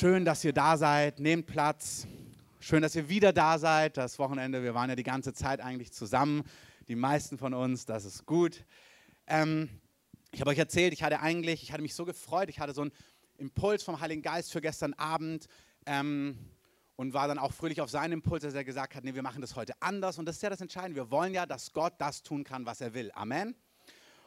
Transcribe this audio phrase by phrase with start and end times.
[0.00, 1.20] Schön, dass ihr da seid.
[1.20, 2.06] Nehmt Platz.
[2.58, 3.98] Schön, dass ihr wieder da seid.
[3.98, 6.42] Das Wochenende, wir waren ja die ganze Zeit eigentlich zusammen.
[6.88, 8.64] Die meisten von uns, das ist gut.
[9.26, 9.68] Ähm,
[10.32, 12.80] ich habe euch erzählt, ich hatte eigentlich, ich hatte mich so gefreut, ich hatte so
[12.80, 12.92] einen
[13.36, 15.48] Impuls vom Heiligen Geist für gestern Abend
[15.84, 16.38] ähm,
[16.96, 19.42] und war dann auch fröhlich auf seinen Impuls, dass er gesagt hat, nee, wir machen
[19.42, 20.18] das heute anders.
[20.18, 20.96] Und das ist ja das Entscheidende.
[20.96, 23.12] Wir wollen ja, dass Gott das tun kann, was er will.
[23.12, 23.54] Amen.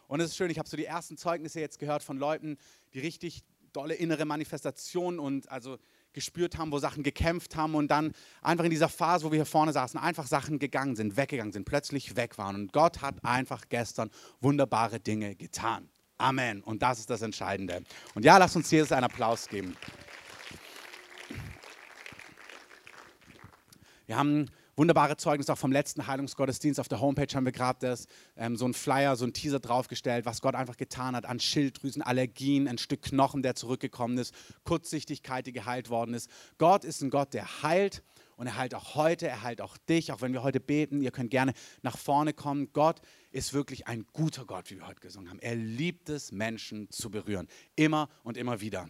[0.08, 2.60] Und es ist schön, ich habe so die ersten Zeugnisse jetzt gehört von Leuten,
[2.94, 3.44] die richtig
[3.74, 5.78] dolle innere Manifestationen und also
[6.14, 9.46] gespürt haben, wo Sachen gekämpft haben und dann einfach in dieser Phase, wo wir hier
[9.46, 12.56] vorne saßen, einfach Sachen gegangen sind, weggegangen sind, plötzlich weg waren.
[12.56, 15.90] Und Gott hat einfach gestern wunderbare Dinge getan.
[16.18, 16.62] Amen.
[16.62, 17.84] Und das ist das Entscheidende.
[18.14, 19.76] Und ja, lasst uns Jesus einen Applaus geben.
[24.06, 26.80] Wir haben wunderbare Zeugnis auch vom letzten Heilungsgottesdienst.
[26.80, 30.26] Auf der Homepage haben wir gerade das, ähm, so ein Flyer, so ein Teaser draufgestellt,
[30.26, 35.46] was Gott einfach getan hat an Schilddrüsen, Allergien, ein Stück Knochen, der zurückgekommen ist, Kurzsichtigkeit,
[35.46, 36.30] die geheilt worden ist.
[36.58, 38.04] Gott ist ein Gott, der heilt
[38.36, 41.02] und er heilt auch heute, er heilt auch dich, auch wenn wir heute beten.
[41.02, 42.74] Ihr könnt gerne nach vorne kommen.
[42.74, 45.40] Gott ist wirklich ein guter Gott, wie wir heute gesungen haben.
[45.40, 47.48] Er liebt es, Menschen zu berühren.
[47.76, 48.90] Immer und immer wieder.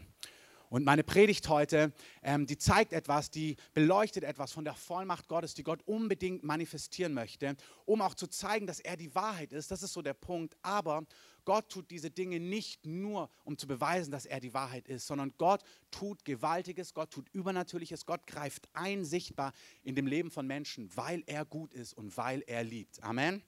[0.73, 1.93] Und meine Predigt heute,
[2.23, 7.13] ähm, die zeigt etwas, die beleuchtet etwas von der Vollmacht Gottes, die Gott unbedingt manifestieren
[7.13, 9.69] möchte, um auch zu zeigen, dass er die Wahrheit ist.
[9.69, 10.57] Das ist so der Punkt.
[10.63, 11.05] Aber
[11.45, 15.35] Gott tut diese Dinge nicht nur, um zu beweisen, dass er die Wahrheit ist, sondern
[15.38, 20.89] Gott tut Gewaltiges, Gott tut Übernatürliches, Gott greift ein sichtbar in dem Leben von Menschen,
[20.95, 23.03] weil er gut ist und weil er liebt.
[23.03, 23.44] Amen.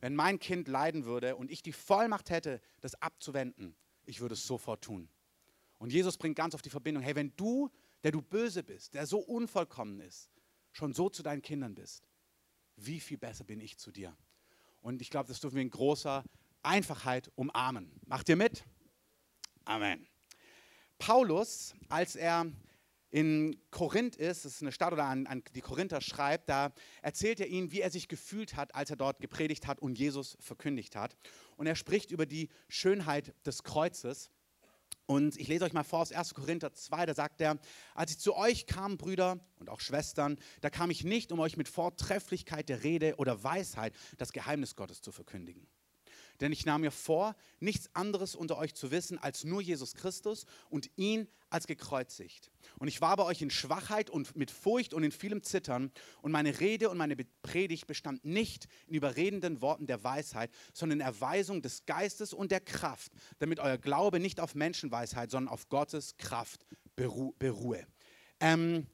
[0.00, 4.46] Wenn mein Kind leiden würde und ich die Vollmacht hätte, das abzuwenden, ich würde es
[4.46, 5.10] sofort tun.
[5.78, 7.70] Und Jesus bringt ganz auf die Verbindung, hey, wenn du,
[8.02, 10.30] der du böse bist, der so unvollkommen ist,
[10.72, 12.08] schon so zu deinen Kindern bist,
[12.76, 14.16] wie viel besser bin ich zu dir?
[14.80, 16.24] Und ich glaube, das dürfen wir in großer
[16.62, 18.00] Einfachheit umarmen.
[18.06, 18.64] Macht ihr mit?
[19.64, 20.06] Amen.
[20.98, 22.46] Paulus, als er
[23.10, 27.40] in Korinth ist, das ist eine Stadt oder an, an, die Korinther schreibt, da erzählt
[27.40, 30.96] er ihnen, wie er sich gefühlt hat, als er dort gepredigt hat und Jesus verkündigt
[30.96, 31.16] hat.
[31.56, 34.30] Und er spricht über die Schönheit des Kreuzes.
[35.06, 36.34] Und ich lese euch mal vor aus 1.
[36.34, 37.58] Korinther 2, da sagt er,
[37.94, 41.56] als ich zu euch kam, Brüder und auch Schwestern, da kam ich nicht, um euch
[41.56, 45.68] mit Vortrefflichkeit der Rede oder Weisheit das Geheimnis Gottes zu verkündigen
[46.40, 50.46] denn ich nahm mir vor, nichts anderes unter euch zu wissen als nur Jesus Christus
[50.68, 52.50] und ihn als gekreuzigt.
[52.78, 55.92] Und ich war bei euch in Schwachheit und mit Furcht und in vielem Zittern.
[56.22, 61.06] Und meine Rede und meine Predigt bestand nicht in überredenden Worten der Weisheit, sondern in
[61.06, 66.16] Erweisung des Geistes und der Kraft, damit euer Glaube nicht auf Menschenweisheit, sondern auf Gottes
[66.16, 67.86] Kraft beruhe.
[68.40, 68.86] Ähm,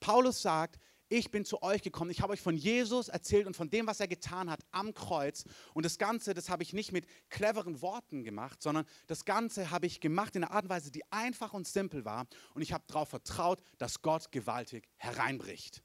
[0.00, 3.68] Paulus sagt, ich bin zu euch gekommen, ich habe euch von Jesus erzählt und von
[3.68, 5.44] dem, was er getan hat am Kreuz.
[5.74, 9.86] Und das Ganze, das habe ich nicht mit cleveren Worten gemacht, sondern das Ganze habe
[9.86, 12.26] ich gemacht in einer Art und Weise, die einfach und simpel war.
[12.54, 15.82] Und ich habe darauf vertraut, dass Gott gewaltig hereinbricht.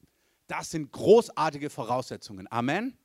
[0.48, 2.48] Das sind großartige Voraussetzungen.
[2.52, 2.96] Amen.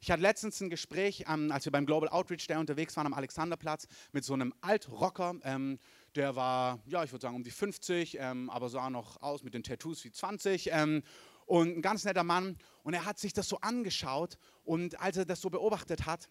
[0.00, 3.14] Ich hatte letztens ein Gespräch, ähm, als wir beim Global Outreach Day unterwegs waren am
[3.14, 5.36] Alexanderplatz, mit so einem Altrocker.
[5.44, 5.78] Ähm,
[6.14, 9.54] der war, ja, ich würde sagen um die 50, ähm, aber sah noch aus mit
[9.54, 10.70] den Tattoos wie 20.
[10.72, 11.02] Ähm,
[11.46, 12.56] und ein ganz netter Mann.
[12.82, 16.28] Und er hat sich das so angeschaut und als er das so beobachtet hat,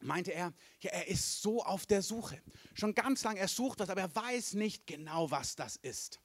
[0.00, 2.40] meinte er, ja, er ist so auf der Suche.
[2.74, 6.20] Schon ganz lange, er sucht was, aber er weiß nicht genau, was das ist.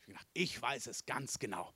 [0.00, 1.72] Ich gedacht, ich weiß es ganz genau.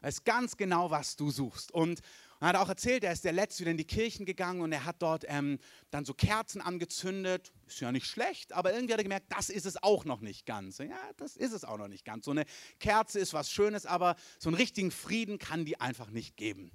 [0.00, 1.72] Er weiß ganz genau, was du suchst.
[1.72, 2.00] Und
[2.40, 4.84] er hat auch erzählt, er ist der Letzte wieder in die Kirchen gegangen und er
[4.84, 5.58] hat dort ähm,
[5.90, 7.52] dann so Kerzen angezündet.
[7.66, 10.46] Ist ja nicht schlecht, aber irgendwie hat er gemerkt, das ist es auch noch nicht
[10.46, 10.78] ganz.
[10.78, 12.26] Ja, das ist es auch noch nicht ganz.
[12.26, 12.44] So eine
[12.78, 16.70] Kerze ist was Schönes, aber so einen richtigen Frieden kann die einfach nicht geben.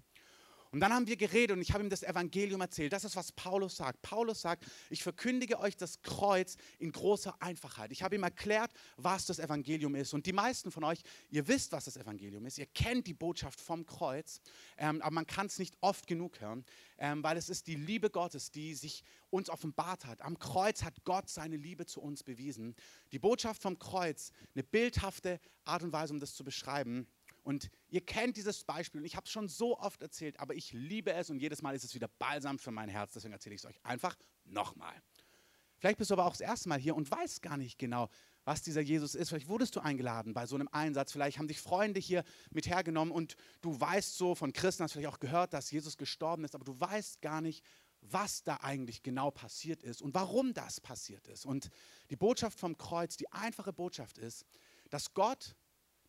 [0.72, 2.94] Und dann haben wir geredet und ich habe ihm das Evangelium erzählt.
[2.94, 4.02] Das ist, was Paulus sagt.
[4.02, 7.92] Paulus sagt, ich verkündige euch das Kreuz in großer Einfachheit.
[7.92, 10.14] Ich habe ihm erklärt, was das Evangelium ist.
[10.14, 12.58] Und die meisten von euch, ihr wisst, was das Evangelium ist.
[12.58, 14.40] Ihr kennt die Botschaft vom Kreuz,
[14.78, 16.64] ähm, aber man kann es nicht oft genug hören,
[16.98, 20.22] ähm, weil es ist die Liebe Gottes, die sich uns offenbart hat.
[20.22, 22.76] Am Kreuz hat Gott seine Liebe zu uns bewiesen.
[23.12, 27.07] Die Botschaft vom Kreuz, eine bildhafte Art und Weise, um das zu beschreiben
[27.44, 30.74] und ihr kennt dieses Beispiel und ich habe es schon so oft erzählt, aber ich
[30.74, 33.14] liebe es und jedes Mal ist es wieder balsam für mein Herz.
[33.14, 34.16] Deswegen erzähle ich es euch einfach
[34.46, 34.94] nochmal.
[35.82, 38.08] Vielleicht bist du aber auch das erste Mal hier und weißt gar nicht genau,
[38.44, 39.30] was dieser Jesus ist.
[39.30, 41.12] Vielleicht wurdest du eingeladen bei so einem Einsatz.
[41.12, 45.08] Vielleicht haben dich Freunde hier mit hergenommen und du weißt so von Christen, hast vielleicht
[45.08, 47.66] auch gehört, dass Jesus gestorben ist, aber du weißt gar nicht,
[48.02, 51.46] was da eigentlich genau passiert ist und warum das passiert ist.
[51.46, 51.70] Und
[52.12, 54.46] die Botschaft vom Kreuz, die einfache Botschaft ist,
[54.90, 55.56] dass Gott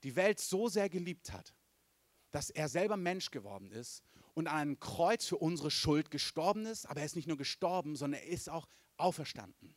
[0.02, 1.54] die Welt so sehr geliebt hat,
[2.30, 4.02] dass er selber Mensch geworden ist
[4.34, 6.86] und an einem Kreuz für unsere Schuld gestorben ist.
[6.86, 8.66] Aber er ist nicht nur gestorben, sondern er ist auch
[8.96, 9.68] auferstanden.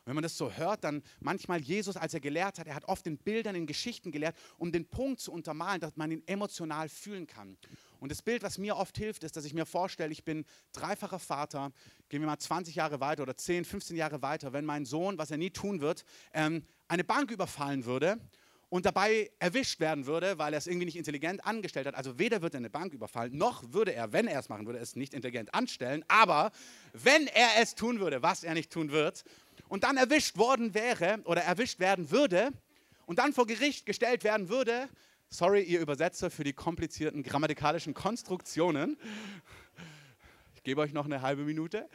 [0.00, 2.86] Und wenn man das so hört, dann manchmal Jesus, als er gelehrt hat, er hat
[2.86, 6.88] oft in Bildern, in Geschichten gelehrt, um den Punkt zu untermalen, dass man ihn emotional
[6.88, 7.58] fühlen kann.
[7.98, 11.18] Und das Bild, was mir oft hilft, ist, dass ich mir vorstelle, ich bin dreifacher
[11.18, 11.70] Vater,
[12.08, 15.30] gehen wir mal 20 Jahre weiter oder 10, 15 Jahre weiter, wenn mein Sohn, was
[15.30, 18.18] er nie tun wird, ähm, eine Bank überfallen würde
[18.70, 21.96] und dabei erwischt werden würde, weil er es irgendwie nicht intelligent angestellt hat.
[21.96, 24.78] Also weder wird er eine Bank überfallen, noch würde er, wenn er es machen würde,
[24.78, 26.04] es nicht intelligent anstellen.
[26.08, 26.52] Aber
[26.92, 29.24] wenn er es tun würde, was er nicht tun wird,
[29.68, 32.50] und dann erwischt worden wäre oder erwischt werden würde
[33.06, 34.88] und dann vor Gericht gestellt werden würde,
[35.28, 38.96] sorry, ihr Übersetzer für die komplizierten grammatikalischen Konstruktionen.
[40.54, 41.88] Ich gebe euch noch eine halbe Minute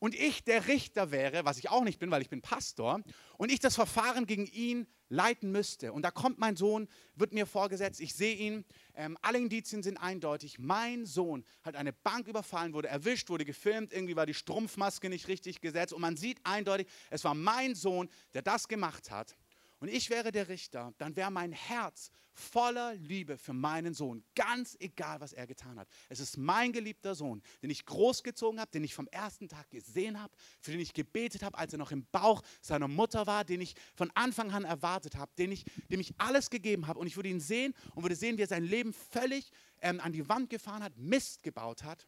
[0.00, 3.00] und ich der Richter wäre, was ich auch nicht bin, weil ich bin Pastor,
[3.36, 5.92] und ich das Verfahren gegen ihn leiten müsste.
[5.92, 8.64] Und da kommt mein Sohn, wird mir vorgesetzt, ich sehe ihn,
[8.94, 10.58] ähm, alle Indizien sind eindeutig.
[10.58, 15.28] Mein Sohn hat eine Bank überfallen, wurde erwischt, wurde gefilmt, irgendwie war die Strumpfmaske nicht
[15.28, 19.36] richtig gesetzt und man sieht eindeutig, es war mein Sohn, der das gemacht hat
[19.80, 24.76] und ich wäre der Richter, dann wäre mein Herz voller Liebe für meinen Sohn, ganz
[24.78, 25.88] egal, was er getan hat.
[26.10, 30.20] Es ist mein geliebter Sohn, den ich großgezogen habe, den ich vom ersten Tag gesehen
[30.20, 33.62] habe, für den ich gebetet habe, als er noch im Bauch seiner Mutter war, den
[33.62, 37.00] ich von Anfang an erwartet habe, den ich, dem ich alles gegeben habe.
[37.00, 39.50] Und ich würde ihn sehen und würde sehen, wie er sein Leben völlig
[39.80, 42.06] ähm, an die Wand gefahren hat, Mist gebaut hat.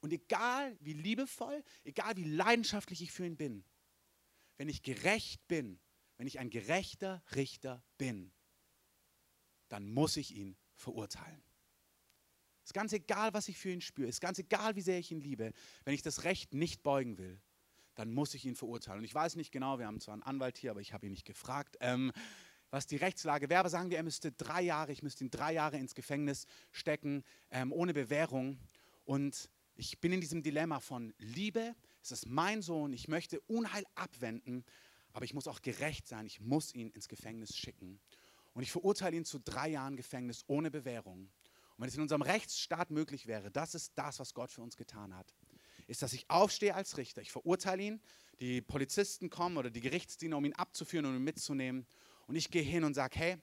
[0.00, 3.64] Und egal wie liebevoll, egal wie leidenschaftlich ich für ihn bin,
[4.58, 5.80] wenn ich gerecht bin,
[6.24, 8.32] wenn ich ein gerechter Richter bin,
[9.68, 11.42] dann muss ich ihn verurteilen.
[12.62, 14.98] Es ist ganz egal, was ich für ihn spüre, es ist ganz egal, wie sehr
[14.98, 15.52] ich ihn liebe.
[15.84, 17.42] Wenn ich das Recht nicht beugen will,
[17.94, 19.00] dann muss ich ihn verurteilen.
[19.00, 21.12] Und ich weiß nicht genau, wir haben zwar einen Anwalt hier, aber ich habe ihn
[21.12, 22.10] nicht gefragt, ähm,
[22.70, 23.60] was die Rechtslage wäre.
[23.60, 27.22] Aber sagen wir, er müsste drei Jahre, ich müsste ihn drei Jahre ins Gefängnis stecken,
[27.50, 28.58] ähm, ohne Bewährung.
[29.04, 33.84] Und ich bin in diesem Dilemma von Liebe, es ist mein Sohn, ich möchte Unheil
[33.94, 34.64] abwenden,
[35.14, 36.26] aber ich muss auch gerecht sein.
[36.26, 38.00] Ich muss ihn ins Gefängnis schicken.
[38.52, 41.20] Und ich verurteile ihn zu drei Jahren Gefängnis ohne Bewährung.
[41.20, 44.76] Und wenn es in unserem Rechtsstaat möglich wäre, das ist das, was Gott für uns
[44.76, 45.32] getan hat,
[45.86, 47.22] ist, dass ich aufstehe als Richter.
[47.22, 48.00] Ich verurteile ihn,
[48.40, 51.86] die Polizisten kommen oder die Gerichtsdiener, um ihn abzuführen und ihn mitzunehmen.
[52.26, 53.36] Und ich gehe hin und sage, hey,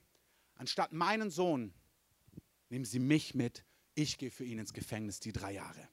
[0.56, 1.74] anstatt meinen Sohn,
[2.70, 3.64] nehmen Sie mich mit.
[3.96, 5.88] Ich gehe für ihn ins Gefängnis die drei Jahre.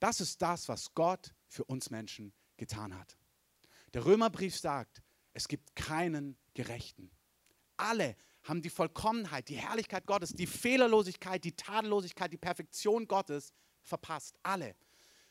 [0.00, 3.16] Das ist das, was Gott für uns Menschen getan hat.
[3.94, 5.02] Der Römerbrief sagt,
[5.32, 7.10] es gibt keinen Gerechten.
[7.76, 13.52] Alle haben die Vollkommenheit, die Herrlichkeit Gottes, die Fehlerlosigkeit, die Tadellosigkeit, die Perfektion Gottes
[13.82, 14.36] verpasst.
[14.42, 14.74] Alle.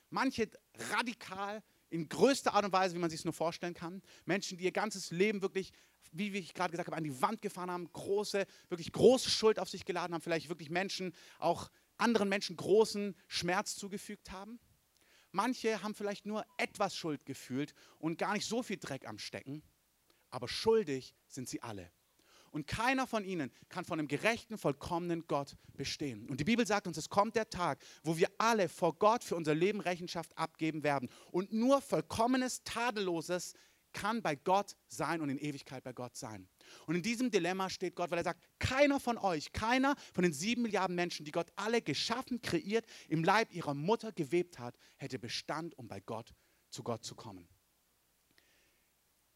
[0.10, 0.50] Manche
[0.92, 4.02] radikal in größter Art und Weise, wie man sich es nur vorstellen kann.
[4.26, 5.72] Menschen, die ihr ganzes Leben wirklich,
[6.12, 9.70] wie ich gerade gesagt habe, an die Wand gefahren haben, große, wirklich große Schuld auf
[9.70, 14.60] sich geladen haben, vielleicht wirklich Menschen, auch anderen Menschen großen Schmerz zugefügt haben.
[15.32, 19.64] Manche haben vielleicht nur etwas Schuld gefühlt und gar nicht so viel Dreck am Stecken,
[20.30, 21.92] aber schuldig sind sie alle.
[22.52, 26.28] Und keiner von ihnen kann von einem gerechten, vollkommenen Gott bestehen.
[26.30, 29.38] Und die Bibel sagt uns, es kommt der Tag, wo wir alle vor Gott für
[29.38, 31.10] unser Leben Rechenschaft abgeben werden.
[31.32, 33.54] Und nur vollkommenes, tadelloses
[33.94, 36.48] kann bei Gott sein und in Ewigkeit bei Gott sein.
[36.86, 40.34] Und in diesem Dilemma steht Gott, weil er sagt, keiner von euch, keiner von den
[40.34, 45.20] sieben Milliarden Menschen, die Gott alle geschaffen, kreiert, im Leib ihrer Mutter gewebt hat, hätte
[45.20, 46.34] Bestand, um bei Gott
[46.70, 47.48] zu Gott zu kommen.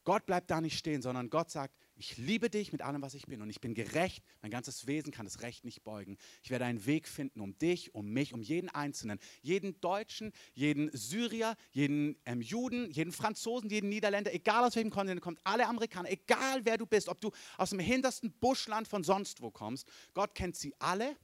[0.03, 3.25] Gott bleibt da nicht stehen, sondern Gott sagt, ich liebe dich mit allem, was ich
[3.25, 4.23] bin und ich bin gerecht.
[4.41, 6.17] Mein ganzes Wesen kann das Recht nicht beugen.
[6.43, 10.89] Ich werde einen Weg finden, um dich, um mich, um jeden Einzelnen, jeden Deutschen, jeden
[10.95, 16.11] Syrier, jeden ähm, Juden, jeden Franzosen, jeden Niederländer, egal aus welchem Kontinent kommt, alle Amerikaner,
[16.11, 19.87] egal wer du bist, ob du aus dem hintersten Buschland von sonst wo kommst.
[20.13, 21.15] Gott kennt sie alle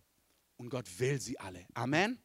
[0.56, 1.66] und Gott will sie alle.
[1.74, 2.18] Amen.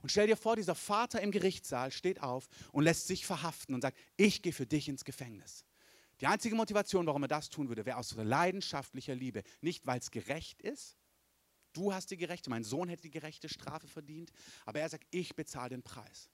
[0.00, 3.82] Und stell dir vor, dieser Vater im Gerichtssaal steht auf und lässt sich verhaften und
[3.82, 5.64] sagt, ich gehe für dich ins Gefängnis.
[6.20, 9.42] Die einzige Motivation, warum er das tun würde, wäre aus leidenschaftlicher Liebe.
[9.60, 10.96] Nicht, weil es gerecht ist.
[11.72, 14.32] Du hast die gerechte, mein Sohn hätte die gerechte Strafe verdient.
[14.64, 16.28] Aber er sagt, ich bezahle den Preis.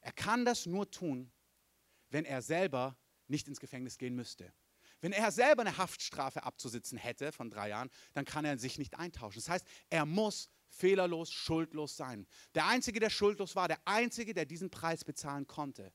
[0.00, 1.30] Er kann das nur tun,
[2.10, 2.96] wenn er selber
[3.28, 4.52] nicht ins Gefängnis gehen müsste.
[5.00, 8.98] Wenn er selber eine Haftstrafe abzusitzen hätte von drei Jahren, dann kann er sich nicht
[8.98, 9.40] eintauschen.
[9.40, 12.26] Das heißt, er muss fehlerlos, schuldlos sein.
[12.54, 15.92] Der Einzige, der schuldlos war, der Einzige, der diesen Preis bezahlen konnte,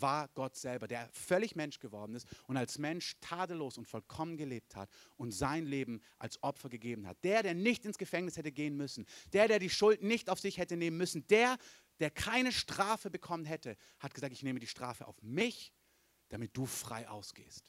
[0.00, 4.76] war Gott selber, der völlig Mensch geworden ist und als Mensch tadellos und vollkommen gelebt
[4.76, 7.22] hat und sein Leben als Opfer gegeben hat.
[7.24, 10.58] Der, der nicht ins Gefängnis hätte gehen müssen, der, der die Schuld nicht auf sich
[10.58, 11.58] hätte nehmen müssen, der,
[12.00, 15.72] der keine Strafe bekommen hätte, hat gesagt, ich nehme die Strafe auf mich,
[16.28, 17.64] damit du frei ausgehst.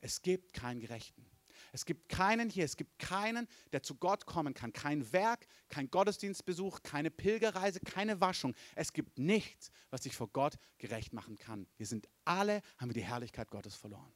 [0.00, 1.33] Es gibt keinen Gerechten.
[1.74, 4.72] Es gibt keinen hier, es gibt keinen, der zu Gott kommen kann.
[4.72, 8.54] Kein Werk, kein Gottesdienstbesuch, keine Pilgerreise, keine Waschung.
[8.76, 11.66] Es gibt nichts, was dich vor Gott gerecht machen kann.
[11.76, 14.12] Wir sind alle, haben wir die Herrlichkeit Gottes verloren.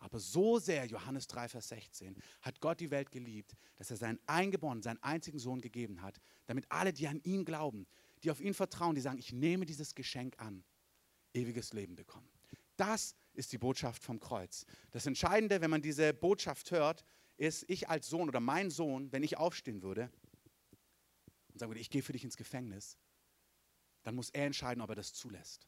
[0.00, 4.20] Aber so sehr, Johannes 3, Vers 16, hat Gott die Welt geliebt, dass er seinen
[4.26, 7.86] Eingeborenen, seinen einzigen Sohn gegeben hat, damit alle, die an ihn glauben,
[8.22, 10.62] die auf ihn vertrauen, die sagen, ich nehme dieses Geschenk an,
[11.32, 12.28] ewiges Leben bekommen.
[12.76, 14.66] Das ist die Botschaft vom Kreuz.
[14.90, 17.04] Das Entscheidende, wenn man diese Botschaft hört,
[17.36, 20.10] ist, ich als Sohn oder mein Sohn, wenn ich aufstehen würde
[21.52, 22.98] und sagen würde, ich gehe für dich ins Gefängnis,
[24.02, 25.66] dann muss er entscheiden, ob er das zulässt.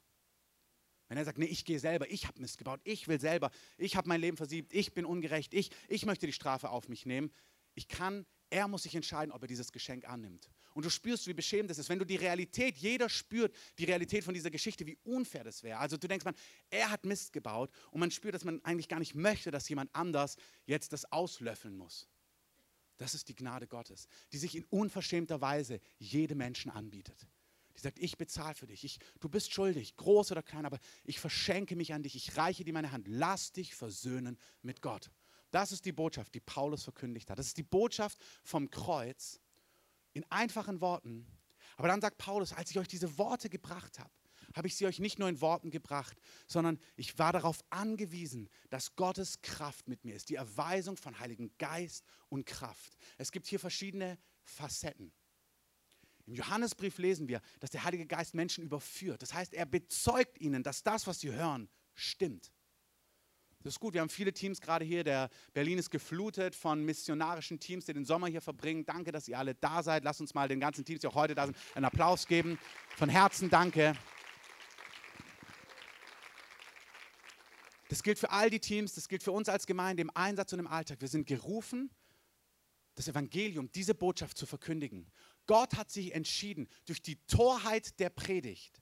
[1.09, 3.97] Wenn er sagt, nee, ich gehe selber, ich habe Mist gebaut, ich will selber, ich
[3.97, 7.31] habe mein Leben versiebt, ich bin ungerecht, ich, ich möchte die Strafe auf mich nehmen.
[7.75, 10.50] Ich kann, er muss sich entscheiden, ob er dieses Geschenk annimmt.
[10.75, 14.25] Und du spürst, wie beschämend es ist, wenn du die Realität, jeder spürt die Realität
[14.25, 15.79] von dieser Geschichte, wie unfair das wäre.
[15.79, 16.35] Also du denkst, man,
[16.71, 19.95] er hat Mist gebaut und man spürt, dass man eigentlich gar nicht möchte, dass jemand
[19.95, 20.37] anders
[20.67, 22.09] jetzt das auslöffeln muss.
[22.97, 27.26] Das ist die Gnade Gottes, die sich in unverschämter Weise jedem Menschen anbietet.
[27.76, 28.85] Die sagt, ich bezahle für dich.
[28.85, 32.14] Ich, du bist schuldig, groß oder klein, aber ich verschenke mich an dich.
[32.14, 33.09] Ich reiche dir meine Hand.
[33.09, 35.11] Lass dich versöhnen mit Gott.
[35.50, 37.38] Das ist die Botschaft, die Paulus verkündigt hat.
[37.38, 39.41] Das ist die Botschaft vom Kreuz
[40.12, 41.26] in einfachen Worten.
[41.76, 44.11] Aber dann sagt Paulus, als ich euch diese Worte gebracht habe,
[44.54, 48.95] habe ich sie euch nicht nur in Worten gebracht, sondern ich war darauf angewiesen, dass
[48.97, 50.28] Gottes Kraft mit mir ist.
[50.28, 52.97] Die Erweisung von Heiligen Geist und Kraft.
[53.19, 55.12] Es gibt hier verschiedene Facetten.
[56.26, 59.23] Im Johannesbrief lesen wir, dass der Heilige Geist Menschen überführt.
[59.23, 62.52] Das heißt, er bezeugt ihnen, dass das, was sie hören, stimmt.
[63.62, 63.95] Das ist gut.
[63.95, 65.04] Wir haben viele Teams gerade hier.
[65.04, 68.85] Der Berlin ist geflutet von missionarischen Teams, die den Sommer hier verbringen.
[68.85, 70.02] Danke, dass ihr alle da seid.
[70.02, 72.59] Lasst uns mal den ganzen Teams, die auch heute da sind, einen Applaus geben.
[72.97, 73.95] Von Herzen danke.
[77.88, 80.59] Das gilt für all die Teams, das gilt für uns als Gemeinde im Einsatz und
[80.61, 81.00] im Alltag.
[81.00, 81.90] Wir sind gerufen,
[82.95, 85.12] das Evangelium, diese Botschaft zu verkündigen.
[85.47, 88.81] Gott hat sich entschieden, durch die Torheit der Predigt,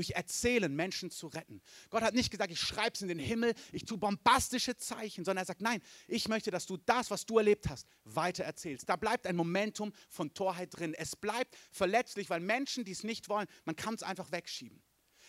[0.00, 1.60] durch Erzählen Menschen zu retten.
[1.90, 5.42] Gott hat nicht gesagt, ich schreibe es in den Himmel, ich tue bombastische Zeichen, sondern
[5.42, 8.88] er sagt, nein, ich möchte, dass du das, was du erlebt hast, weiter erzählst.
[8.88, 10.94] Da bleibt ein Momentum von Torheit drin.
[10.94, 14.82] Es bleibt verletzlich, weil Menschen, die es nicht wollen, man kann es einfach wegschieben.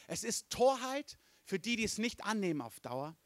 [0.07, 3.17] Es ist Torheit für die, die es nicht annehmen auf Dauer,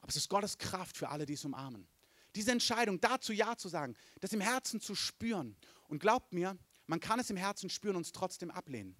[0.00, 1.88] aber es ist Gottes Kraft für alle, die es umarmen.
[2.36, 5.56] Diese Entscheidung, dazu Ja zu sagen, das im Herzen zu spüren.
[5.88, 8.96] Und glaubt mir, man kann es im Herzen spüren und es trotzdem ablehnen.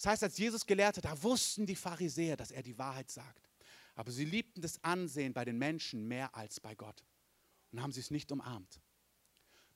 [0.00, 3.50] Das heißt, als Jesus gelehrt hat, da wussten die Pharisäer, dass er die Wahrheit sagt.
[3.94, 7.04] Aber sie liebten das Ansehen bei den Menschen mehr als bei Gott
[7.70, 8.80] und haben sie es nicht umarmt.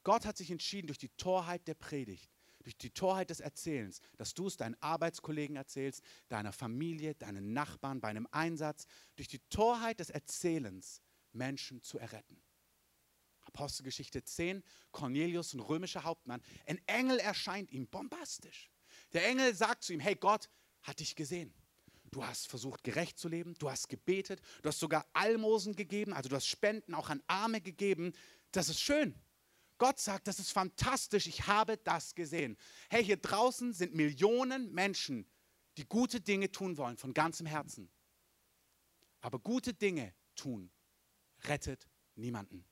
[0.03, 2.31] Gott hat sich entschieden, durch die Torheit der Predigt,
[2.63, 8.01] durch die Torheit des Erzählens, dass du es deinen Arbeitskollegen erzählst, deiner Familie, deinen Nachbarn,
[8.01, 11.03] bei einem Einsatz, durch die Torheit des Erzählens
[11.33, 12.41] Menschen zu erretten.
[13.43, 16.41] Apostelgeschichte 10, Cornelius, ein römischer Hauptmann.
[16.67, 18.71] Ein Engel erscheint ihm bombastisch.
[19.15, 20.51] Der Engel sagt zu ihm, hey Gott
[20.83, 21.55] hat dich gesehen.
[22.11, 26.29] Du hast versucht, gerecht zu leben, du hast gebetet, du hast sogar Almosen gegeben, also
[26.29, 28.13] du hast Spenden auch an Arme gegeben.
[28.53, 29.15] Das ist schön.
[29.79, 32.57] Gott sagt, das ist fantastisch, ich habe das gesehen.
[32.91, 35.27] Hey, hier draußen sind Millionen Menschen,
[35.77, 37.91] die gute Dinge tun wollen, von ganzem Herzen.
[39.21, 40.71] Aber gute Dinge tun
[41.45, 42.65] rettet niemanden.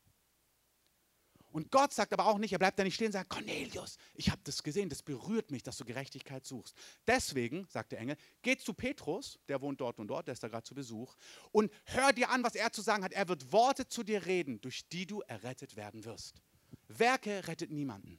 [1.52, 4.30] Und Gott sagt aber auch nicht, er bleibt da nicht stehen und sagt, Cornelius, ich
[4.30, 6.74] habe das gesehen, das berührt mich, dass du Gerechtigkeit suchst.
[7.06, 10.48] Deswegen, sagt der Engel, geh zu Petrus, der wohnt dort und dort, der ist da
[10.48, 11.14] gerade zu Besuch,
[11.50, 13.12] und hör dir an, was er zu sagen hat.
[13.12, 16.42] Er wird Worte zu dir reden, durch die du errettet werden wirst.
[16.88, 18.16] Werke rettet niemanden.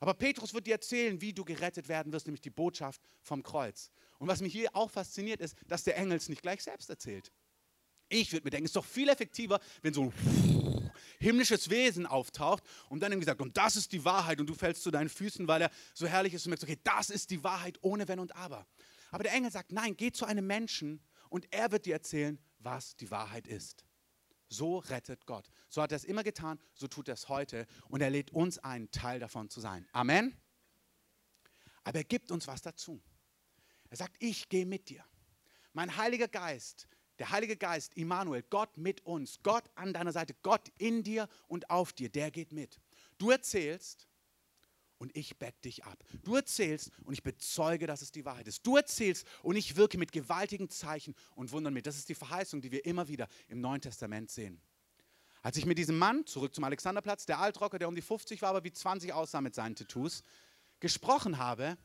[0.00, 3.90] Aber Petrus wird dir erzählen, wie du gerettet werden wirst, nämlich die Botschaft vom Kreuz.
[4.18, 7.32] Und was mich hier auch fasziniert, ist, dass der Engel es nicht gleich selbst erzählt.
[8.08, 10.75] Ich würde mir denken, es ist doch viel effektiver, wenn so ein
[11.18, 14.82] himmlisches Wesen auftaucht und dann irgendwie sagt, und das ist die Wahrheit und du fällst
[14.82, 17.78] zu deinen Füßen, weil er so herrlich ist und merkst, okay, das ist die Wahrheit
[17.82, 18.66] ohne Wenn und Aber.
[19.10, 22.96] Aber der Engel sagt, nein, geh zu einem Menschen und er wird dir erzählen, was
[22.96, 23.84] die Wahrheit ist.
[24.48, 25.50] So rettet Gott.
[25.68, 28.58] So hat er es immer getan, so tut er es heute und er lädt uns
[28.58, 29.88] ein, Teil davon zu sein.
[29.92, 30.36] Amen.
[31.82, 33.02] Aber er gibt uns was dazu.
[33.90, 35.04] Er sagt, ich gehe mit dir.
[35.72, 40.70] Mein Heiliger Geist der Heilige Geist, Immanuel, Gott mit uns, Gott an deiner Seite, Gott
[40.78, 42.80] in dir und auf dir, der geht mit.
[43.18, 44.08] Du erzählst
[44.98, 46.02] und ich back dich ab.
[46.22, 48.66] Du erzählst und ich bezeuge, dass es die Wahrheit ist.
[48.66, 51.86] Du erzählst und ich wirke mit gewaltigen Zeichen und Wundern mit.
[51.86, 54.60] Das ist die Verheißung, die wir immer wieder im Neuen Testament sehen.
[55.42, 58.50] Als ich mit diesem Mann, zurück zum Alexanderplatz, der Altrocker, der um die 50 war,
[58.50, 60.24] aber wie 20 aussah mit seinen Tattoos,
[60.80, 61.78] gesprochen habe,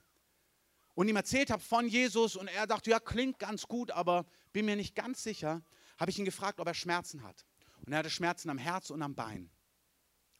[1.01, 4.67] und ihm erzählt habe von Jesus und er dachte, ja, klingt ganz gut, aber bin
[4.67, 5.63] mir nicht ganz sicher,
[5.97, 7.43] habe ich ihn gefragt, ob er Schmerzen hat.
[7.83, 9.45] Und er hatte Schmerzen am Herz und am Bein.
[9.45, 9.49] Und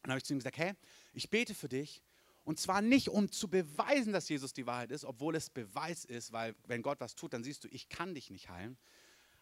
[0.04, 0.74] dann habe ich zu ihm gesagt, hey,
[1.14, 2.04] ich bete für dich.
[2.44, 6.32] Und zwar nicht, um zu beweisen, dass Jesus die Wahrheit ist, obwohl es Beweis ist,
[6.32, 8.78] weil wenn Gott was tut, dann siehst du, ich kann dich nicht heilen.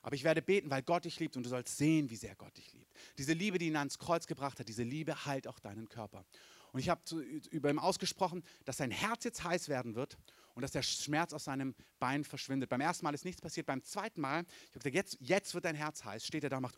[0.01, 2.55] Aber ich werde beten, weil Gott dich liebt und du sollst sehen, wie sehr Gott
[2.55, 2.93] dich liebt.
[3.17, 6.23] Diese Liebe, die ihn ans Kreuz gebracht hat, diese Liebe heilt auch deinen Körper.
[6.71, 7.01] Und ich habe
[7.51, 10.17] über ihm ausgesprochen, dass sein Herz jetzt heiß werden wird
[10.59, 12.69] und dass der Schmerz aus seinem Bein verschwindet.
[12.69, 13.65] Beim ersten Mal ist nichts passiert.
[13.65, 16.25] Beim zweiten Mal, ich habe gesagt, jetzt, jetzt wird dein Herz heiß.
[16.25, 16.75] Steht er da und macht,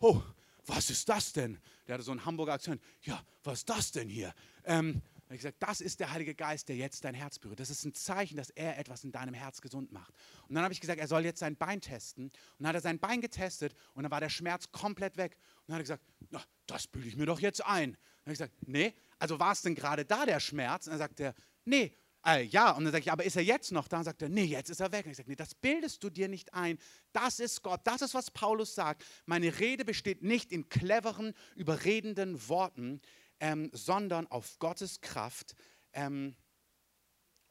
[0.00, 0.20] oh,
[0.66, 1.60] was ist das denn?
[1.86, 2.82] Der hatte so einen Hamburger Akzent.
[3.02, 4.34] Ja, was ist das denn hier?
[4.64, 7.60] Ähm, habe ich gesagt, das ist der Heilige Geist, der jetzt dein Herz berührt.
[7.60, 10.12] Das ist ein Zeichen, dass er etwas in deinem Herz gesund macht.
[10.48, 12.24] Und dann habe ich gesagt, er soll jetzt sein Bein testen.
[12.24, 15.36] Und dann hat er sein Bein getestet und dann war der Schmerz komplett weg.
[15.60, 17.92] Und dann hat er gesagt, na, das bilde ich mir doch jetzt ein.
[17.92, 20.86] Dann habe ich gesagt, nee, also war es denn gerade da der Schmerz?
[20.86, 22.70] Und dann sagt er, nee, äh, ja.
[22.72, 23.98] Und dann sage ich, aber ist er jetzt noch da?
[23.98, 25.04] Und sagt er, nee, jetzt ist er weg.
[25.06, 26.78] Und ich sage, nee, das bildest du dir nicht ein.
[27.12, 27.80] Das ist Gott.
[27.84, 29.04] Das ist, was Paulus sagt.
[29.26, 33.00] Meine Rede besteht nicht in cleveren, überredenden Worten
[33.40, 35.54] ähm, sondern auf Gottes Kraft.
[35.92, 36.34] Ähm,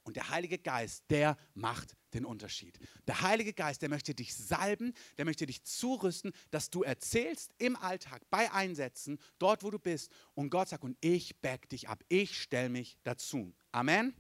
[0.06, 2.78] und der Heilige Geist, der macht den Unterschied.
[3.08, 7.76] Der Heilige Geist, der möchte dich salben, der möchte dich zurüsten, dass du erzählst im
[7.78, 10.12] Alltag, bei Einsätzen, dort wo du bist.
[10.34, 13.54] Und Gott sagt, und ich back dich ab, ich stelle mich dazu.
[13.72, 14.14] Amen.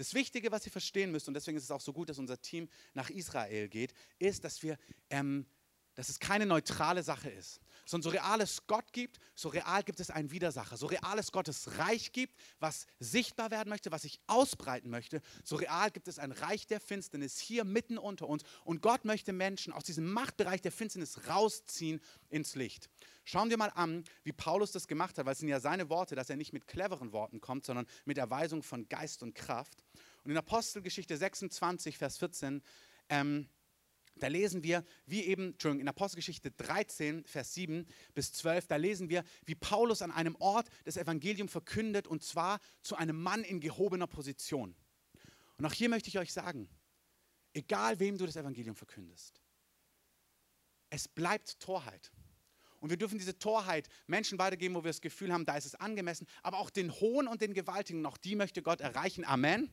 [0.00, 2.40] Das Wichtige, was ihr verstehen müsst, und deswegen ist es auch so gut, dass unser
[2.40, 4.78] Team nach Israel geht, ist, dass wir,
[5.10, 5.44] ähm,
[5.94, 10.00] dass es keine neutrale Sache ist sondern so real es Gott gibt, so real gibt
[10.00, 10.76] es einen Widersacher.
[10.76, 15.56] So real es Gottes Reich gibt, was sichtbar werden möchte, was sich ausbreiten möchte, so
[15.56, 18.44] real gibt es ein Reich der Finsternis hier mitten unter uns.
[18.64, 22.88] Und Gott möchte Menschen aus diesem Machtbereich der Finsternis rausziehen ins Licht.
[23.24, 26.14] Schauen wir mal an, wie Paulus das gemacht hat, weil es sind ja seine Worte,
[26.14, 29.82] dass er nicht mit cleveren Worten kommt, sondern mit Erweisung von Geist und Kraft.
[30.24, 32.62] Und in Apostelgeschichte 26, Vers 14,
[33.08, 33.48] ähm,
[34.16, 39.08] da lesen wir, wie eben, Entschuldigung, in Apostelgeschichte 13, Vers 7 bis 12, da lesen
[39.08, 43.60] wir, wie Paulus an einem Ort das Evangelium verkündet und zwar zu einem Mann in
[43.60, 44.76] gehobener Position.
[45.56, 46.68] Und auch hier möchte ich euch sagen,
[47.54, 49.40] egal wem du das Evangelium verkündest,
[50.90, 52.12] es bleibt Torheit.
[52.80, 55.74] Und wir dürfen diese Torheit Menschen weitergeben, wo wir das Gefühl haben, da ist es
[55.74, 59.24] angemessen, aber auch den Hohen und den Gewaltigen, auch die möchte Gott erreichen.
[59.24, 59.70] Amen.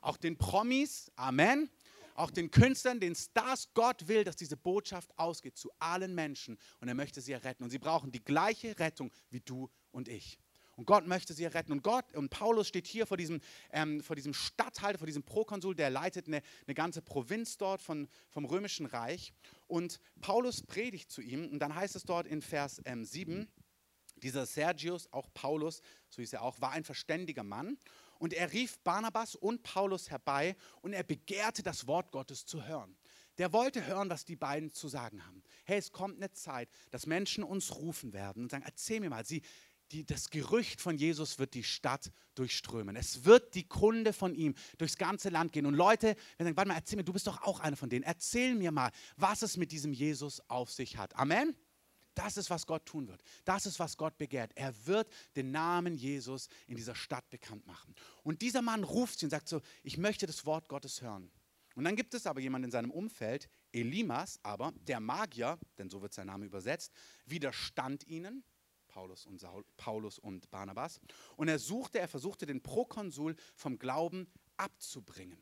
[0.00, 1.70] Auch den Promis, Amen
[2.18, 3.68] auch den Künstlern, den Stars.
[3.74, 7.62] Gott will, dass diese Botschaft ausgeht zu allen Menschen und er möchte sie retten.
[7.62, 10.38] Und sie brauchen die gleiche Rettung wie du und ich.
[10.76, 11.72] Und Gott möchte sie retten.
[11.72, 13.40] Und Gott und Paulus steht hier vor diesem,
[13.72, 18.08] ähm, vor diesem Statthalter, vor diesem Prokonsul, der leitet eine, eine ganze Provinz dort von,
[18.28, 19.32] vom Römischen Reich.
[19.66, 21.48] Und Paulus predigt zu ihm.
[21.48, 23.48] Und dann heißt es dort in Vers ähm, 7,
[24.22, 27.78] dieser Sergius, auch Paulus, so hieß er auch, war ein verständiger Mann
[28.18, 32.96] und er rief Barnabas und Paulus herbei und er begehrte das Wort Gottes zu hören.
[33.38, 35.42] Der wollte hören, was die beiden zu sagen haben.
[35.64, 39.24] Hey, es kommt eine Zeit, dass Menschen uns rufen werden und sagen, erzähl mir mal,
[39.24, 39.42] sie,
[39.92, 42.96] die, das Gerücht von Jesus wird die Stadt durchströmen.
[42.96, 45.66] Es wird die Kunde von ihm durchs ganze Land gehen.
[45.66, 48.02] Und Leute, wenn sagen, warte mal, erzähl mir, du bist doch auch einer von denen.
[48.02, 51.16] Erzähl mir mal, was es mit diesem Jesus auf sich hat.
[51.16, 51.54] Amen.
[52.18, 53.22] Das ist, was Gott tun wird.
[53.44, 54.50] Das ist, was Gott begehrt.
[54.56, 57.94] Er wird den Namen Jesus in dieser Stadt bekannt machen.
[58.24, 61.30] Und dieser Mann ruft sie und sagt so, ich möchte das Wort Gottes hören.
[61.76, 66.02] Und dann gibt es aber jemanden in seinem Umfeld, Elimas, aber der Magier, denn so
[66.02, 66.92] wird sein Name übersetzt,
[67.24, 68.42] widerstand ihnen,
[68.88, 71.00] Paulus und, Saul, Paulus und Barnabas.
[71.36, 74.26] Und er suchte, er versuchte den Prokonsul vom Glauben
[74.56, 75.38] abzubringen.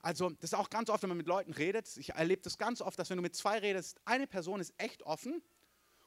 [0.00, 1.94] Also, das ist auch ganz oft, wenn man mit Leuten redet.
[1.98, 5.02] Ich erlebe das ganz oft, dass wenn du mit zwei redest, eine Person ist echt
[5.02, 5.42] offen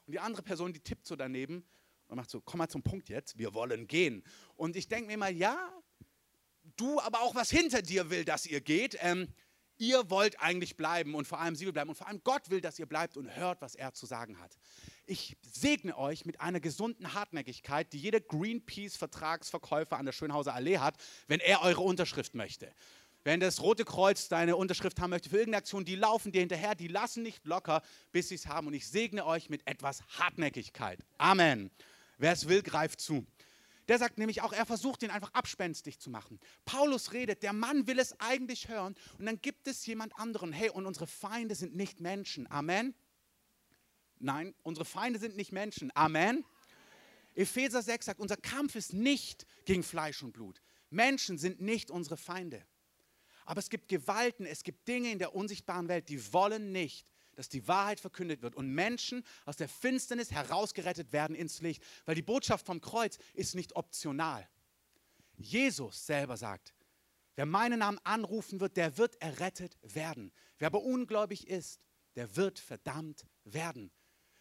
[0.06, 1.64] und die andere Person, die tippt so daneben
[2.08, 4.22] und macht so, komm mal zum Punkt jetzt, wir wollen gehen.
[4.56, 5.56] Und ich denke mir immer, ja,
[6.76, 8.96] du, aber auch was hinter dir will, dass ihr geht.
[9.00, 9.28] Ähm,
[9.78, 12.60] ihr wollt eigentlich bleiben und vor allem sie will bleiben und vor allem Gott will,
[12.60, 14.56] dass ihr bleibt und hört, was er zu sagen hat.
[15.06, 20.96] Ich segne euch mit einer gesunden Hartnäckigkeit, die jeder Greenpeace-Vertragsverkäufer an der Schönhauser Allee hat,
[21.26, 22.72] wenn er eure Unterschrift möchte.
[23.24, 26.74] Wenn das Rote Kreuz deine Unterschrift haben möchte für irgendeine Aktion, die laufen dir hinterher,
[26.74, 27.82] die lassen nicht locker,
[28.12, 28.66] bis sie es haben.
[28.66, 31.00] Und ich segne euch mit etwas Hartnäckigkeit.
[31.16, 31.70] Amen.
[32.18, 33.26] Wer es will, greift zu.
[33.88, 36.38] Der sagt nämlich auch, er versucht ihn einfach abspenstig zu machen.
[36.66, 40.52] Paulus redet, der Mann will es eigentlich hören und dann gibt es jemand anderen.
[40.52, 42.50] Hey, und unsere Feinde sind nicht Menschen.
[42.50, 42.94] Amen.
[44.18, 45.90] Nein, unsere Feinde sind nicht Menschen.
[45.94, 46.44] Amen.
[47.34, 50.62] Epheser 6 sagt, unser Kampf ist nicht gegen Fleisch und Blut.
[50.90, 52.64] Menschen sind nicht unsere Feinde.
[53.44, 57.48] Aber es gibt Gewalten, es gibt Dinge in der unsichtbaren Welt, die wollen nicht, dass
[57.48, 62.22] die Wahrheit verkündet wird und Menschen aus der Finsternis herausgerettet werden ins Licht, weil die
[62.22, 64.48] Botschaft vom Kreuz ist nicht optional.
[65.36, 66.74] Jesus selber sagt,
[67.34, 70.32] wer meinen Namen anrufen wird, der wird errettet werden.
[70.58, 73.90] Wer aber ungläubig ist, der wird verdammt werden.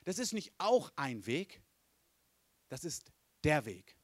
[0.06, 1.62] das ist nicht auch ein Weg,
[2.70, 3.12] das ist
[3.44, 3.98] der Weg.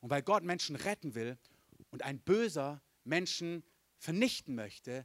[0.00, 1.38] Und weil Gott Menschen retten will
[1.90, 3.64] und ein böser Menschen
[4.06, 5.04] vernichten möchte,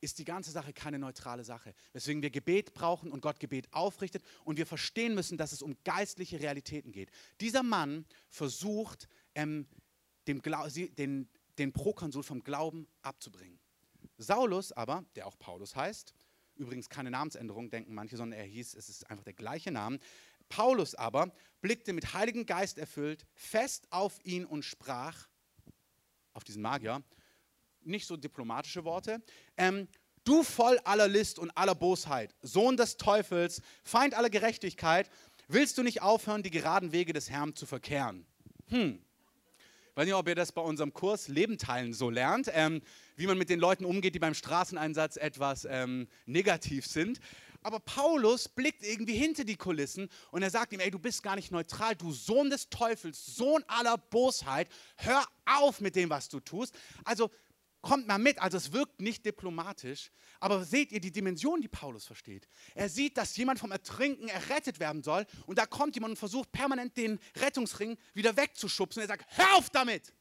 [0.00, 1.74] ist die ganze Sache keine neutrale Sache.
[1.92, 5.76] Weswegen wir Gebet brauchen und Gott Gebet aufrichtet und wir verstehen müssen, dass es um
[5.82, 7.10] geistliche Realitäten geht.
[7.40, 9.66] Dieser Mann versucht, ähm,
[10.28, 11.28] dem den,
[11.58, 13.58] den Prokonsul vom Glauben abzubringen.
[14.16, 16.14] Saulus aber, der auch Paulus heißt,
[16.54, 19.98] übrigens keine Namensänderung, denken manche, sondern er hieß, es ist einfach der gleiche Name.
[20.48, 25.28] Paulus aber blickte mit Heiligen Geist erfüllt fest auf ihn und sprach,
[26.32, 27.02] auf diesen Magier,
[27.86, 29.22] nicht so diplomatische Worte,
[29.56, 29.88] ähm,
[30.24, 35.08] du voll aller List und aller Bosheit, Sohn des Teufels, Feind aller Gerechtigkeit,
[35.48, 38.26] willst du nicht aufhören, die geraden Wege des Herrn zu verkehren?
[38.68, 39.00] Hm,
[39.96, 42.82] ich weiß nicht, ob ihr das bei unserem Kurs Leben teilen so lernt, ähm,
[43.16, 47.18] wie man mit den Leuten umgeht, die beim Straßeneinsatz etwas ähm, negativ sind.
[47.62, 51.34] Aber Paulus blickt irgendwie hinter die Kulissen und er sagt ihm, ey, du bist gar
[51.34, 56.40] nicht neutral, du Sohn des Teufels, Sohn aller Bosheit, hör auf mit dem, was du
[56.40, 56.74] tust.
[57.04, 57.30] Also
[57.80, 58.38] kommt mal mit.
[58.40, 60.10] Also es wirkt nicht diplomatisch,
[60.40, 62.48] aber seht ihr die Dimension, die Paulus versteht?
[62.74, 66.52] Er sieht, dass jemand vom Ertrinken errettet werden soll und da kommt jemand und versucht
[66.52, 69.02] permanent den Rettungsring wieder wegzuschubsen.
[69.02, 70.12] Er sagt, hör auf damit!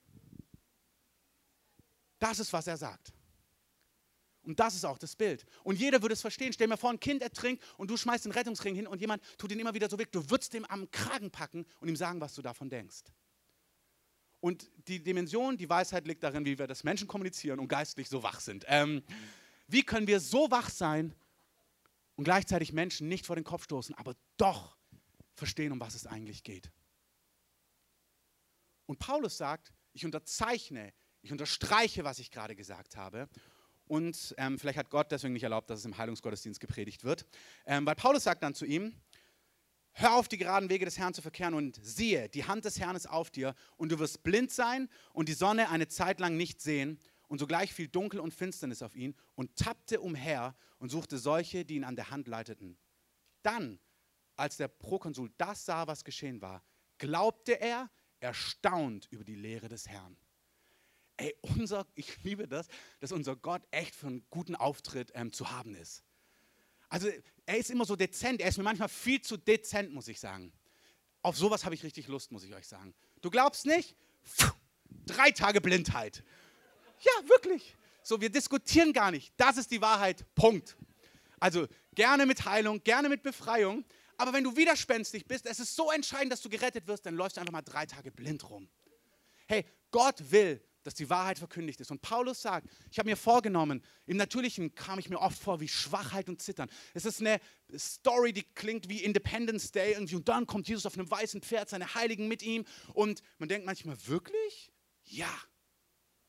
[2.20, 3.14] Das ist, was er sagt.
[4.46, 5.46] Und das ist auch das Bild.
[5.64, 6.54] Und jeder würde es verstehen.
[6.54, 9.52] Stell mir vor, ein Kind ertrinkt und du schmeißt den Rettungsring hin und jemand tut
[9.52, 10.12] ihn immer wieder so weg.
[10.12, 13.04] Du würdest ihm am Kragen packen und ihm sagen, was du davon denkst.
[14.46, 18.22] Und die Dimension, die Weisheit liegt darin, wie wir das Menschen kommunizieren und geistlich so
[18.22, 18.64] wach sind.
[18.68, 19.02] Ähm,
[19.66, 21.16] wie können wir so wach sein
[22.16, 24.78] und gleichzeitig Menschen nicht vor den Kopf stoßen, aber doch
[25.34, 26.70] verstehen, um was es eigentlich geht?
[28.86, 33.28] Und Paulus sagt, ich unterzeichne, ich unterstreiche, was ich gerade gesagt habe.
[33.88, 37.26] Und ähm, vielleicht hat Gott deswegen nicht erlaubt, dass es im Heilungsgottesdienst gepredigt wird.
[37.66, 38.94] Ähm, weil Paulus sagt dann zu ihm,
[39.98, 42.98] Hör auf, die geraden Wege des Herrn zu verkehren und siehe, die Hand des Herrn
[42.98, 46.60] ist auf dir und du wirst blind sein und die Sonne eine Zeit lang nicht
[46.60, 47.00] sehen.
[47.30, 51.76] Und sogleich fiel Dunkel und Finsternis auf ihn und tappte umher und suchte solche, die
[51.76, 52.78] ihn an der Hand leiteten.
[53.42, 53.80] Dann,
[54.36, 56.62] als der Prokonsul das sah, was geschehen war,
[56.98, 60.18] glaubte er, erstaunt über die Lehre des Herrn.
[61.16, 62.68] Ey, unser, ich liebe das,
[63.00, 66.04] dass unser Gott echt für einen guten Auftritt ähm, zu haben ist.
[66.90, 67.10] Also
[67.46, 70.52] er ist immer so dezent, er ist mir manchmal viel zu dezent, muss ich sagen.
[71.22, 72.94] Auf sowas habe ich richtig Lust, muss ich euch sagen.
[73.22, 73.96] Du glaubst nicht?
[74.38, 74.52] Puh,
[75.06, 76.24] drei Tage Blindheit.
[77.00, 77.76] Ja, wirklich.
[78.04, 79.34] So, wir diskutieren gar nicht.
[79.38, 80.26] Das ist die Wahrheit.
[80.36, 80.76] Punkt.
[81.40, 83.84] Also gerne mit Heilung, gerne mit Befreiung.
[84.18, 87.38] Aber wenn du widerspenstig bist, es ist so entscheidend, dass du gerettet wirst, dann läufst
[87.38, 88.70] du einfach mal drei Tage blind rum.
[89.48, 91.90] Hey, Gott will, dass die Wahrheit verkündigt ist.
[91.90, 95.68] Und Paulus sagt, ich habe mir vorgenommen, im Natürlichen kam ich mir oft vor wie
[95.68, 96.70] Schwachheit und Zittern.
[96.94, 97.40] Es ist eine
[97.76, 101.70] Story, die klingt wie Independence Day irgendwie und dann kommt Jesus auf einem weißen Pferd,
[101.70, 104.72] seine Heiligen mit ihm und man denkt manchmal, wirklich?
[105.06, 105.34] Ja.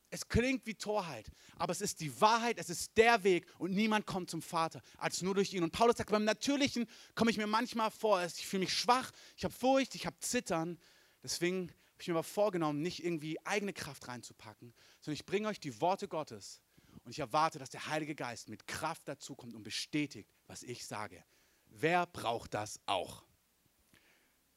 [0.09, 4.07] Es klingt wie Torheit, aber es ist die Wahrheit, es ist der Weg und niemand
[4.07, 5.65] kommt zum Vater als nur durch ihn.
[5.65, 9.45] Und Paulus sagt, beim Natürlichen komme ich mir manchmal vor, ich fühle mich schwach, ich
[9.45, 10.79] habe Furcht, ich habe Zittern.
[11.23, 15.61] Deswegen habe ich mir aber vorgenommen, nicht irgendwie eigene Kraft reinzupacken, sondern ich bringe euch
[15.61, 16.61] die Worte Gottes
[17.05, 21.25] und ich erwarte, dass der Heilige Geist mit Kraft dazukommt und bestätigt, was ich sage.
[21.69, 23.25] Wer braucht das auch?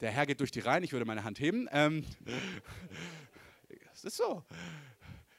[0.02, 1.70] Der Herr geht durch die Reihen, ich würde meine Hand heben.
[1.72, 2.06] Ähm,
[3.94, 4.44] es ist so.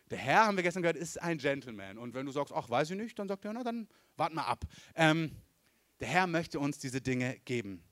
[0.08, 1.98] Der Herr, haben wir gestern gehört, ist ein Gentleman.
[1.98, 4.44] Und wenn du sagst, ach, weiß ich nicht, dann sagt er, na, dann wart mal
[4.44, 4.64] ab.
[4.94, 5.36] Ähm,
[6.00, 7.84] der Herr möchte uns diese Dinge geben.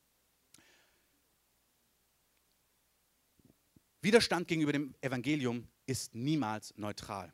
[4.08, 7.30] Widerstand gegenüber dem Evangelium ist niemals neutral.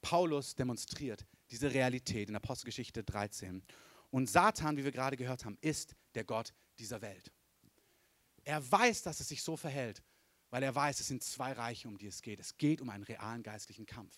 [0.00, 3.64] Paulus demonstriert diese Realität in Apostelgeschichte 13.
[4.10, 7.32] Und Satan, wie wir gerade gehört haben, ist der Gott dieser Welt.
[8.44, 10.00] Er weiß, dass es sich so verhält,
[10.50, 12.38] weil er weiß, es sind zwei Reiche, um die es geht.
[12.38, 14.14] Es geht um einen realen geistlichen Kampf.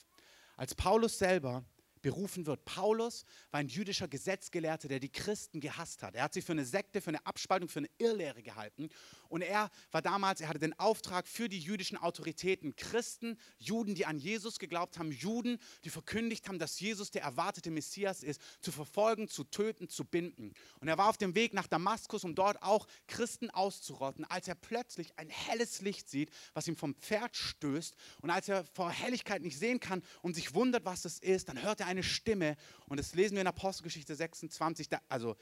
[0.58, 1.64] Als Paulus selber
[2.02, 2.64] berufen wird.
[2.64, 6.14] Paulus war ein jüdischer Gesetzgelehrter, der die Christen gehasst hat.
[6.14, 8.88] Er hat sie für eine Sekte, für eine Abspaltung, für eine Irrlehre gehalten.
[9.28, 14.04] Und er war damals, er hatte den Auftrag für die jüdischen Autoritäten, Christen, Juden, die
[14.04, 18.72] an Jesus geglaubt haben, Juden, die verkündigt haben, dass Jesus der erwartete Messias ist, zu
[18.72, 20.52] verfolgen, zu töten, zu binden.
[20.80, 24.54] Und er war auf dem Weg nach Damaskus, um dort auch Christen auszurotten, als er
[24.54, 27.96] plötzlich ein helles Licht sieht, was ihm vom Pferd stößt.
[28.20, 31.62] Und als er vor Helligkeit nicht sehen kann und sich wundert, was das ist, dann
[31.62, 32.56] hört er eine Stimme.
[32.86, 34.88] Und das lesen wir in Apostelgeschichte 26.
[35.08, 35.36] Also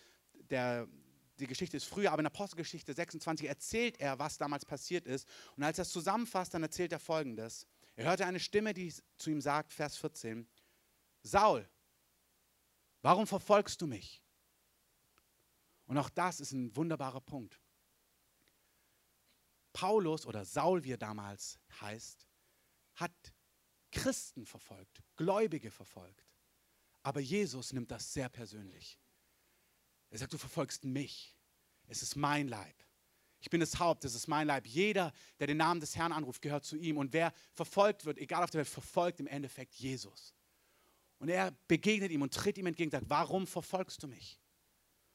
[0.51, 0.87] der,
[1.39, 5.27] die Geschichte ist früher, aber in Apostelgeschichte 26 erzählt er, was damals passiert ist.
[5.57, 7.67] Und als er es zusammenfasst, dann erzählt er folgendes.
[7.97, 10.49] Er hörte eine Stimme, die zu ihm sagt, Vers 14,
[11.23, 11.69] Saul,
[13.03, 14.23] warum verfolgst du mich?
[15.87, 17.61] Und auch das ist ein wunderbarer Punkt.
[19.73, 22.27] Paulus oder Saul, wie er damals heißt,
[22.95, 23.35] hat
[23.91, 26.30] Christen verfolgt, Gläubige verfolgt.
[27.03, 28.99] Aber Jesus nimmt das sehr persönlich.
[30.11, 31.37] Er sagt, du verfolgst mich.
[31.87, 32.85] Es ist mein Leib.
[33.41, 34.67] Ich bin das Haupt, es ist mein Leib.
[34.67, 36.99] Jeder, der den Namen des Herrn anruft, gehört zu ihm.
[36.99, 40.35] Und wer verfolgt wird, egal auf der Welt, verfolgt im Endeffekt Jesus.
[41.19, 44.41] Und er begegnet ihm und tritt ihm entgegen und sagt, warum verfolgst du mich?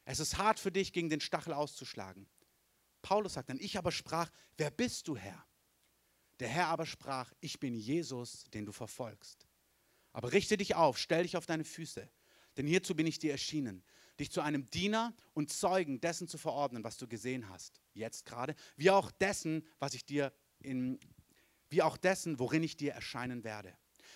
[0.05, 2.27] Es ist hart für dich, gegen den Stachel auszuschlagen.
[3.01, 5.45] Paulus sagt dann, ich aber sprach, wer bist du, Herr?
[6.39, 9.47] Der Herr aber sprach, ich bin Jesus, den du verfolgst.
[10.15, 12.09] Aber richte dich auf, stell dich auf deine Füße,
[12.55, 13.83] denn hierzu bin ich dir erschienen,
[14.17, 18.55] dich zu einem Diener und Zeugen dessen zu verordnen, was du gesehen hast, jetzt gerade,
[18.77, 21.01] wie auch dessen, was ich dir in,
[21.69, 23.75] wie auch dessen, worin ich dir erscheinen werde.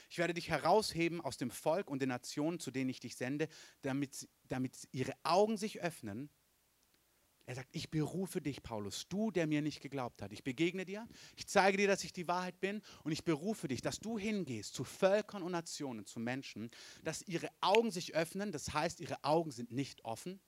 [0.10, 3.50] Ich werde dich herausheben aus dem Volk und den Nationen, zu denen ich dich sende,
[3.82, 6.30] damit, damit ihre Augen sich öffnen
[7.50, 10.32] er sagt, ich berufe dich, Paulus, du, der mir nicht geglaubt hat.
[10.32, 13.82] Ich begegne dir, ich zeige dir, dass ich die Wahrheit bin und ich berufe dich,
[13.82, 16.70] dass du hingehst zu Völkern und Nationen, zu Menschen,
[17.04, 20.40] dass ihre Augen sich öffnen, das heißt, ihre Augen sind nicht offen.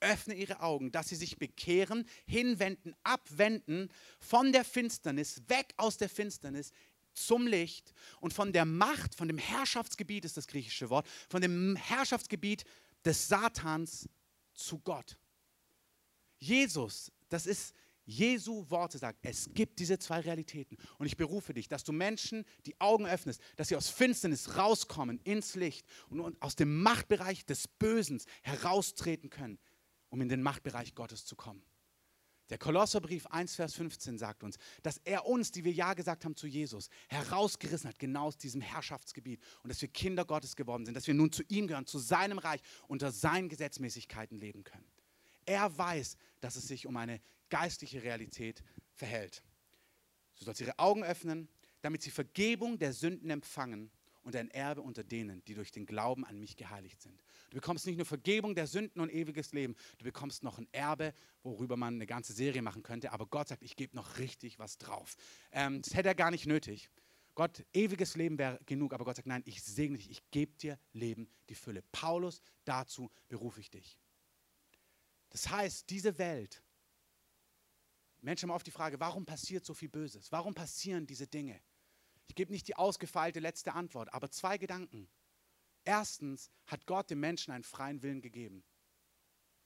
[0.00, 6.08] Öffne ihre Augen, dass sie sich bekehren, hinwenden, abwenden von der Finsternis, weg aus der
[6.08, 6.72] Finsternis
[7.12, 11.76] zum Licht und von der Macht, von dem Herrschaftsgebiet ist das griechische Wort, von dem
[11.76, 12.64] Herrschaftsgebiet
[13.04, 14.08] des Satans
[14.54, 15.18] zu Gott.
[16.38, 17.74] Jesus, das ist
[18.06, 20.76] Jesu Worte sagt, es gibt diese zwei Realitäten.
[20.98, 25.20] Und ich berufe dich, dass du Menschen die Augen öffnest, dass sie aus Finsternis rauskommen
[25.24, 29.58] ins Licht und aus dem Machtbereich des Bösen heraustreten können,
[30.08, 31.64] um in den Machtbereich Gottes zu kommen.
[32.48, 36.36] Der Kolosserbrief 1, Vers 15 sagt uns, dass er uns, die wir Ja gesagt haben
[36.36, 40.94] zu Jesus, herausgerissen hat, genau aus diesem Herrschaftsgebiet und dass wir Kinder Gottes geworden sind,
[40.94, 44.86] dass wir nun zu ihm gehören, zu seinem Reich, unter seinen Gesetzmäßigkeiten leben können.
[45.46, 49.42] Er weiß, dass es sich um eine geistliche Realität verhält.
[50.38, 51.48] Du sollst ihre Augen öffnen,
[51.82, 53.90] damit sie Vergebung der Sünden empfangen
[54.22, 57.22] und ein Erbe unter denen, die durch den Glauben an mich geheiligt sind.
[57.50, 61.14] Du bekommst nicht nur Vergebung der Sünden und ewiges Leben, du bekommst noch ein Erbe,
[61.44, 63.12] worüber man eine ganze Serie machen könnte.
[63.12, 65.16] Aber Gott sagt, ich gebe noch richtig was drauf.
[65.52, 66.90] Ähm, das hätte er gar nicht nötig.
[67.36, 70.78] Gott, ewiges Leben wäre genug, aber Gott sagt, nein, ich segne dich, ich gebe dir
[70.92, 71.82] Leben, die Fülle.
[71.92, 73.96] Paulus, dazu berufe ich dich.
[75.36, 76.62] Das heißt, diese Welt,
[78.22, 80.32] Menschen haben oft die Frage, warum passiert so viel Böses?
[80.32, 81.60] Warum passieren diese Dinge?
[82.26, 85.10] Ich gebe nicht die ausgefeilte letzte Antwort, aber zwei Gedanken.
[85.84, 88.64] Erstens hat Gott dem Menschen einen freien Willen gegeben.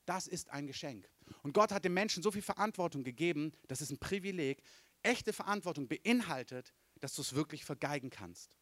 [0.07, 1.09] Das ist ein Geschenk.
[1.45, 4.65] Und Gott hat dem Menschen so viel Verantwortung gegeben, das ist ein Privileg.
[5.05, 8.57] Echte Verantwortung beinhaltet, dass du es wirklich vergeigen kannst.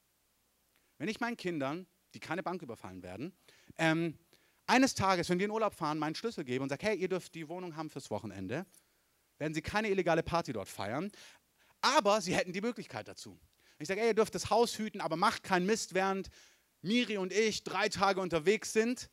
[0.99, 3.33] Wenn ich meinen Kindern, die keine Bank überfallen werden,
[3.79, 4.19] ähm,
[4.69, 7.35] eines Tages, wenn wir in Urlaub fahren, meinen Schlüssel gebe und sage, hey, ihr dürft
[7.35, 8.67] die Wohnung haben fürs Wochenende,
[9.39, 11.11] werden sie keine illegale Party dort feiern,
[11.81, 13.41] aber sie hätten die Möglichkeit dazu.
[13.79, 16.29] Ich sage, hey, ihr dürft das Haus hüten, aber macht keinen Mist, während
[16.83, 19.09] Miri und ich drei Tage unterwegs sind.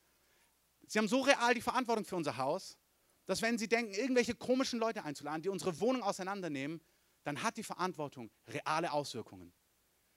[0.87, 2.77] Sie haben so real die Verantwortung für unser Haus,
[3.25, 6.81] dass wenn sie denken, irgendwelche komischen Leute einzuladen, die unsere Wohnung auseinandernehmen,
[7.23, 9.53] dann hat die Verantwortung reale Auswirkungen.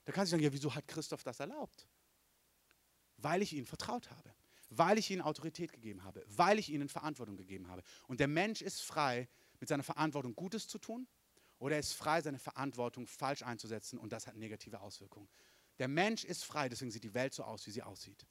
[0.05, 1.87] Da kann sie sagen, ja, wieso hat Christoph das erlaubt?
[3.17, 4.33] Weil ich ihnen vertraut habe
[4.69, 7.81] weil ich ihnen Autorität gegeben habe, weil ich ihnen Verantwortung gegeben habe.
[8.07, 9.27] Und der Mensch ist frei,
[9.59, 11.07] mit seiner Verantwortung Gutes zu tun
[11.57, 15.27] oder er ist frei, seine Verantwortung falsch einzusetzen und das hat negative Auswirkungen.
[15.77, 18.25] Der Mensch ist frei, deswegen sieht die Welt so aus, wie sie aussieht.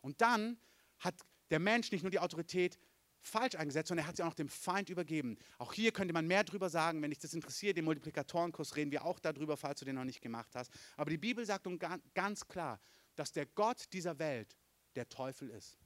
[0.00, 0.58] Und dann
[0.98, 1.14] hat
[1.50, 2.78] der Mensch nicht nur die Autorität
[3.20, 5.38] falsch eingesetzt, sondern er hat sie auch noch dem Feind übergeben.
[5.58, 9.04] Auch hier könnte man mehr darüber sagen, wenn dich das interessiert, den Multiplikatorenkurs reden wir
[9.04, 10.72] auch darüber, falls du den noch nicht gemacht hast.
[10.96, 11.80] Aber die Bibel sagt uns
[12.14, 12.80] ganz klar,
[13.14, 14.56] dass der Gott dieser Welt
[14.96, 15.78] der Teufel ist.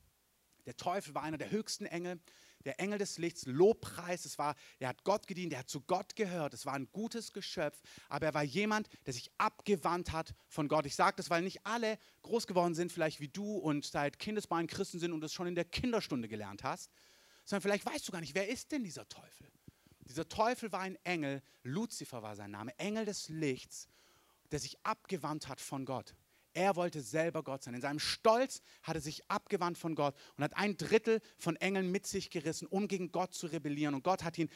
[0.66, 2.20] Der Teufel war einer der höchsten Engel,
[2.64, 4.24] der Engel des Lichts, Lobpreis.
[4.24, 6.52] Es war, er hat Gott gedient, er hat zu Gott gehört.
[6.52, 10.84] Es war ein gutes Geschöpf, aber er war jemand, der sich abgewandt hat von Gott.
[10.84, 14.66] Ich sage das, weil nicht alle groß geworden sind, vielleicht wie du und seit Kindesbeinen
[14.66, 16.90] Christen sind und es schon in der Kinderstunde gelernt hast,
[17.44, 19.48] sondern vielleicht weißt du gar nicht, wer ist denn dieser Teufel?
[20.00, 23.88] Dieser Teufel war ein Engel, Luzifer war sein Name, Engel des Lichts,
[24.50, 26.14] der sich abgewandt hat von Gott.
[26.56, 27.74] Er wollte selber Gott sein.
[27.74, 31.92] In seinem Stolz hat er sich abgewandt von Gott und hat ein Drittel von Engeln
[31.92, 33.94] mit sich gerissen, um gegen Gott zu rebellieren.
[33.94, 34.48] Und Gott hat ihn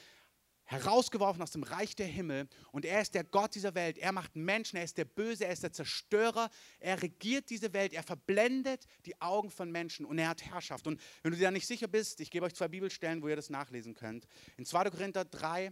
[0.65, 2.49] herausgeworfen aus dem Reich der Himmel.
[2.73, 3.99] Und er ist der Gott dieser Welt.
[3.99, 6.49] Er macht Menschen, er ist der Böse, er ist der Zerstörer.
[6.79, 10.87] Er regiert diese Welt, er verblendet die Augen von Menschen und er hat Herrschaft.
[10.87, 13.37] Und wenn du dir da nicht sicher bist, ich gebe euch zwei Bibelstellen, wo ihr
[13.37, 14.27] das nachlesen könnt.
[14.57, 14.85] In 2.
[14.89, 15.71] Korinther 3,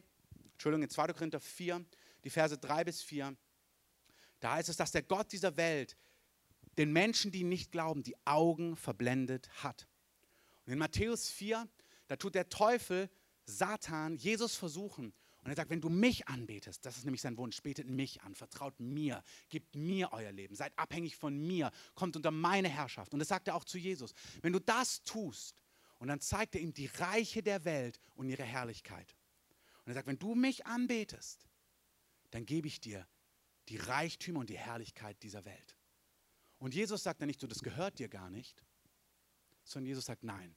[0.53, 1.07] Entschuldigung, in 2.
[1.07, 1.87] Korinther 4,
[2.23, 3.35] die Verse 3 bis 4,
[4.41, 5.97] da heißt es, dass der Gott dieser Welt
[6.79, 9.89] den Menschen, die nicht glauben, die Augen verblendet hat.
[10.65, 11.69] Und in Matthäus 4,
[12.07, 13.11] Da tut der Teufel,
[13.45, 15.13] Satan, Jesus versuchen.
[15.43, 18.35] Und er sagt, wenn du mich anbetest, das ist nämlich sein Wunsch, betet mich an,
[18.35, 23.13] vertraut mir, gebt mir euer Leben, seid abhängig von mir, kommt unter meine Herrschaft.
[23.13, 24.13] Und das sagt er auch zu Jesus.
[24.43, 25.63] Wenn du das tust,
[25.99, 29.17] und dann zeigt er ihm die Reiche der Welt und ihre Herrlichkeit.
[29.85, 31.49] Und er sagt, wenn du mich anbetest,
[32.31, 33.07] dann gebe ich dir
[33.69, 35.78] die Reichtümer und die Herrlichkeit dieser Welt.
[36.59, 38.65] Und Jesus sagt dann nicht so, das gehört dir gar nicht,
[39.65, 40.55] sondern Jesus sagt, nein,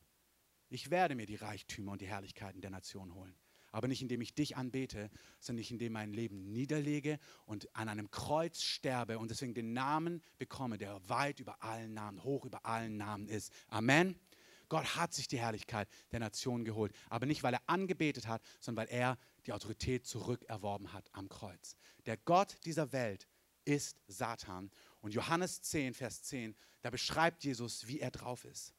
[0.70, 3.36] ich werde mir die Reichtümer und die Herrlichkeiten der Nation holen.
[3.74, 5.10] Aber nicht indem ich dich anbete,
[5.40, 9.74] sondern nicht indem ich mein Leben niederlege und an einem Kreuz sterbe und deswegen den
[9.74, 13.54] Namen bekomme, der weit über allen Namen, hoch über allen Namen ist.
[13.68, 14.20] Amen.
[14.68, 18.88] Gott hat sich die Herrlichkeit der Nation geholt, aber nicht, weil er angebetet hat, sondern
[18.88, 21.76] weil er die Autorität zurückerworben hat am Kreuz.
[22.06, 23.28] Der Gott dieser Welt
[23.66, 24.72] ist Satan.
[25.02, 28.74] Und Johannes 10, Vers 10, da beschreibt Jesus, wie er drauf ist.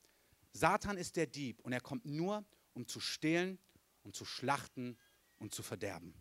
[0.53, 3.59] Satan ist der Dieb und er kommt nur, um zu stehlen,
[4.03, 4.97] um zu schlachten
[5.39, 6.15] und zu verderben.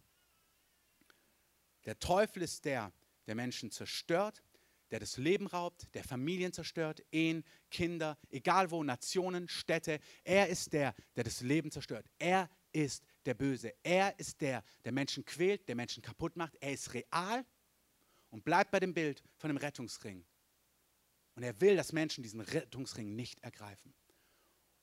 [1.86, 2.94] Der Teufel ist der,
[3.28, 4.44] der Menschen zerstört,
[4.92, 10.00] der das Leben raubt, der Familien zerstört, Ehen, Kinder, egal wo, Nationen, Städte.
[10.24, 12.06] Er ist der, der das Leben zerstört.
[12.20, 13.74] Er ist der Böse.
[13.84, 16.56] Er ist der, der Menschen quält, der Menschen kaputt macht.
[16.60, 17.46] Er ist real
[18.32, 20.26] und bleibt bei dem Bild von dem Rettungsring.
[21.36, 23.94] Und er will, dass Menschen diesen Rettungsring nicht ergreifen.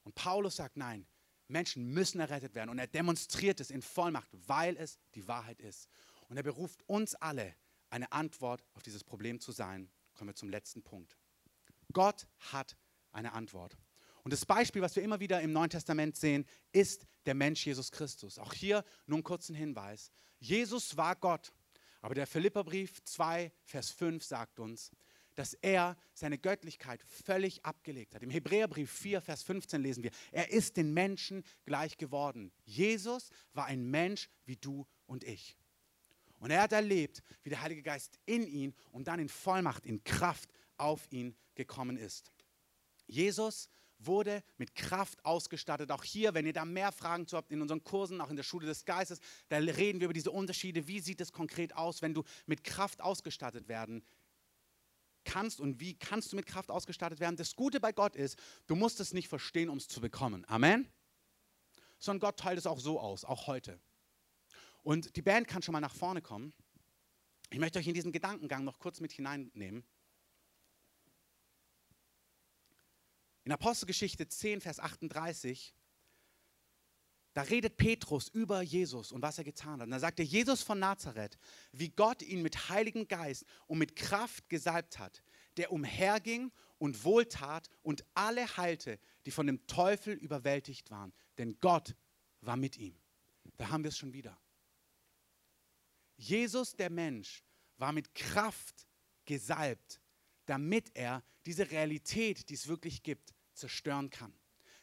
[0.05, 1.07] Und Paulus sagt, nein,
[1.49, 2.71] Menschen müssen errettet werden.
[2.71, 5.89] Und er demonstriert es in Vollmacht, weil es die Wahrheit ist.
[6.29, 7.55] Und er beruft uns alle,
[7.91, 9.91] eine Antwort auf dieses Problem zu sein.
[10.15, 11.17] Kommen wir zum letzten Punkt.
[11.93, 12.77] Gott hat
[13.13, 13.77] eine Antwort.
[14.25, 17.91] Und das Beispiel, was wir immer wieder im Neuen Testament sehen, ist der Mensch Jesus
[17.91, 18.39] Christus.
[18.39, 20.11] Auch hier nur einen kurzen Hinweis.
[20.39, 21.53] Jesus war Gott.
[22.01, 24.91] Aber der Philipperbrief 2, Vers 5 sagt uns,
[25.35, 28.23] dass er seine Göttlichkeit völlig abgelegt hat.
[28.25, 32.51] Im Hebräerbrief 4, Vers 15 lesen wir, er ist den Menschen gleich geworden.
[32.65, 35.57] Jesus war ein Mensch wie du und ich.
[36.41, 40.03] Und er hat erlebt, wie der Heilige Geist in ihn und dann in Vollmacht, in
[40.03, 42.33] Kraft auf ihn gekommen ist.
[43.07, 45.91] Jesus wurde mit Kraft ausgestattet.
[45.91, 48.43] Auch hier, wenn ihr da mehr Fragen zu habt in unseren Kursen, auch in der
[48.43, 50.87] Schule des Geistes, da reden wir über diese Unterschiede.
[50.87, 54.05] Wie sieht es konkret aus, wenn du mit Kraft ausgestattet werden
[55.25, 57.37] kannst und wie kannst du mit Kraft ausgestattet werden?
[57.37, 60.45] Das Gute bei Gott ist, du musst es nicht verstehen, um es zu bekommen.
[60.49, 60.89] Amen.
[61.99, 63.79] Sondern Gott teilt es auch so aus, auch heute.
[64.83, 66.55] Und die Band kann schon mal nach vorne kommen.
[67.51, 69.85] Ich möchte euch in diesen Gedankengang noch kurz mit hineinnehmen.
[73.49, 75.75] In Apostelgeschichte 10, Vers 38,
[77.33, 79.87] da redet Petrus über Jesus und was er getan hat.
[79.87, 81.39] Und da sagt er, Jesus von Nazareth,
[81.73, 85.23] wie Gott ihn mit Heiligen Geist und mit Kraft gesalbt hat,
[85.57, 91.15] der umherging und wohltat und alle heilte, die von dem Teufel überwältigt waren.
[91.39, 91.97] Denn Gott
[92.43, 92.99] war mit ihm.
[93.57, 94.39] Da haben wir es schon wieder.
[96.19, 97.43] Jesus, der Mensch,
[97.79, 98.87] war mit Kraft
[99.25, 100.03] gesalbt,
[100.45, 104.33] damit er diese Realität, die es wirklich gibt, zerstören kann.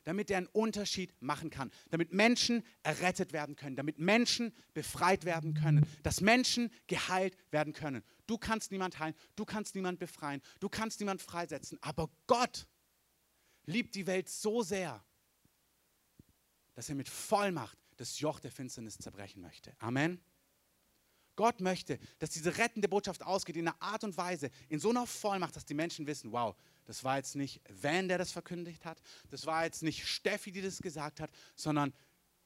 [0.04, 1.72] Damit er einen Unterschied machen kann.
[1.90, 3.76] Damit Menschen errettet werden können.
[3.76, 5.88] Damit Menschen befreit werden können.
[6.04, 8.04] Dass Menschen geheilt werden können.
[8.28, 9.16] Du kannst niemand heilen.
[9.36, 10.42] Du kannst niemand befreien.
[10.60, 11.80] Du kannst niemand freisetzen.
[11.82, 12.68] Aber Gott
[13.66, 15.04] liebt die Welt so sehr,
[16.76, 19.74] dass er mit Vollmacht das Joch der Finsternis zerbrechen möchte.
[19.80, 20.22] Amen.
[21.36, 25.06] Gott möchte, dass diese rettende Botschaft ausgeht in einer Art und Weise, in so einer
[25.06, 26.56] Vollmacht, dass die Menschen wissen, wow,
[26.86, 30.62] das war jetzt nicht Van, der das verkündigt hat, das war jetzt nicht Steffi, die
[30.62, 31.94] das gesagt hat, sondern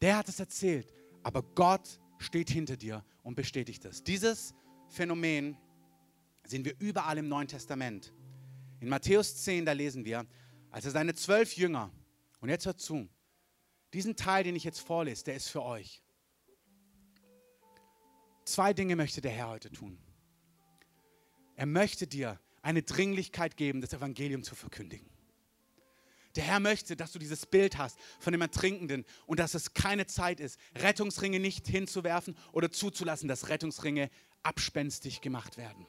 [0.01, 0.93] der hat es erzählt.
[1.23, 4.03] Aber Gott steht hinter dir und bestätigt es.
[4.03, 4.53] Dieses
[4.87, 5.57] Phänomen
[6.45, 8.13] sehen wir überall im Neuen Testament.
[8.79, 10.25] In Matthäus 10, da lesen wir,
[10.71, 11.91] als er seine zwölf Jünger,
[12.39, 13.09] und jetzt hört zu,
[13.93, 16.01] diesen Teil, den ich jetzt vorlese, der ist für euch.
[18.45, 19.97] Zwei Dinge möchte der Herr heute tun.
[21.55, 25.09] Er möchte dir eine Dringlichkeit geben, das Evangelium zu verkündigen.
[26.35, 30.05] Der Herr möchte, dass du dieses Bild hast von dem Ertrinkenden und dass es keine
[30.05, 34.11] Zeit ist, Rettungsringe nicht hinzuwerfen oder zuzulassen, dass Rettungsringe
[34.43, 35.87] abspenstig gemacht werden.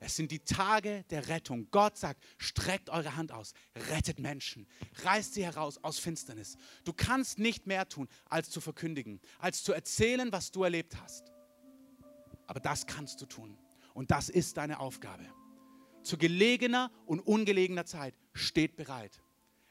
[0.00, 1.68] Es sind die Tage der Rettung.
[1.70, 3.54] Gott sagt, streckt eure Hand aus,
[3.88, 4.68] rettet Menschen,
[5.04, 6.58] reißt sie heraus aus Finsternis.
[6.84, 11.32] Du kannst nicht mehr tun, als zu verkündigen, als zu erzählen, was du erlebt hast.
[12.46, 13.58] Aber das kannst du tun.
[13.94, 15.24] Und das ist deine Aufgabe.
[16.02, 19.20] Zu gelegener und ungelegener Zeit steht bereit.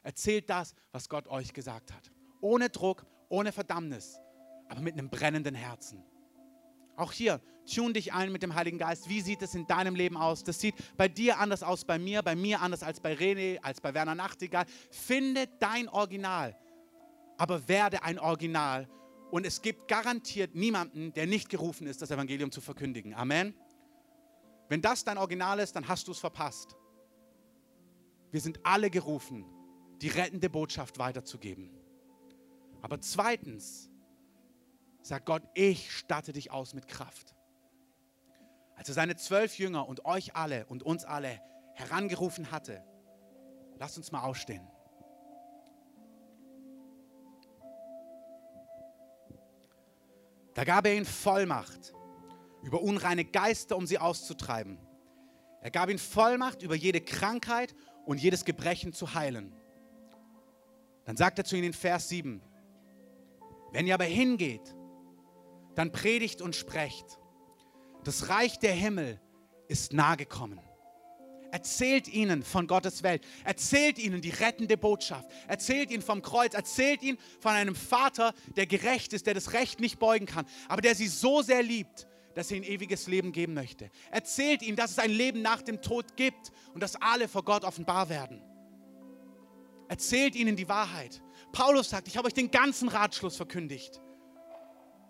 [0.04, 2.12] Erzählt das, was Gott euch gesagt hat.
[2.42, 4.20] Ohne Druck, ohne Verdammnis,
[4.70, 6.04] aber mit einem brennenden Herzen.
[6.96, 9.10] Auch hier, tune dich ein mit dem Heiligen Geist.
[9.10, 10.44] Wie sieht es in deinem Leben aus?
[10.44, 13.82] Das sieht bei dir anders aus, bei mir, bei mir anders als bei René, als
[13.82, 14.66] bei Werner Nachtigall.
[14.90, 16.56] Finde dein Original.
[17.38, 18.88] aber werde ein Original.
[19.30, 23.14] Und es gibt garantiert niemanden, der nicht gerufen ist, das Evangelium zu verkündigen.
[23.14, 23.54] Amen.
[24.70, 26.76] Wenn das dein Original ist, dann hast du es verpasst.
[28.32, 29.46] Wir sind alle gerufen,
[30.02, 31.72] die rettende Botschaft weiterzugeben.
[32.82, 33.90] Aber zweitens
[35.02, 37.34] sagt Gott, ich statte dich aus mit Kraft.
[38.76, 41.42] Als er seine zwölf Jünger und euch alle und uns alle
[41.74, 42.84] herangerufen hatte,
[43.78, 44.68] lasst uns mal aufstehen.
[50.54, 51.94] Da gab er ihnen Vollmacht
[52.68, 54.78] über unreine Geister, um sie auszutreiben.
[55.62, 57.74] Er gab ihnen Vollmacht über jede Krankheit
[58.06, 59.54] und jedes Gebrechen zu heilen.
[61.06, 62.42] Dann sagt er zu ihnen in Vers 7,
[63.72, 64.76] wenn ihr aber hingeht,
[65.76, 67.06] dann predigt und sprecht.
[68.04, 69.22] Das Reich der Himmel
[69.70, 70.60] ist nahe gekommen.
[71.52, 73.24] Erzählt ihnen von Gottes Welt.
[73.46, 75.30] Erzählt ihnen die rettende Botschaft.
[75.48, 76.54] Erzählt ihnen vom Kreuz.
[76.54, 80.82] Erzählt ihnen von einem Vater, der gerecht ist, der das Recht nicht beugen kann, aber
[80.82, 82.08] der sie so sehr liebt,
[82.38, 83.90] dass er ihnen ewiges Leben geben möchte.
[84.12, 87.64] Erzählt ihnen, dass es ein Leben nach dem Tod gibt und dass alle vor Gott
[87.64, 88.44] offenbar werden.
[89.88, 91.24] Erzählt ihnen die Wahrheit.
[91.52, 94.00] Paulus sagt, ich habe euch den ganzen Ratschluss verkündigt.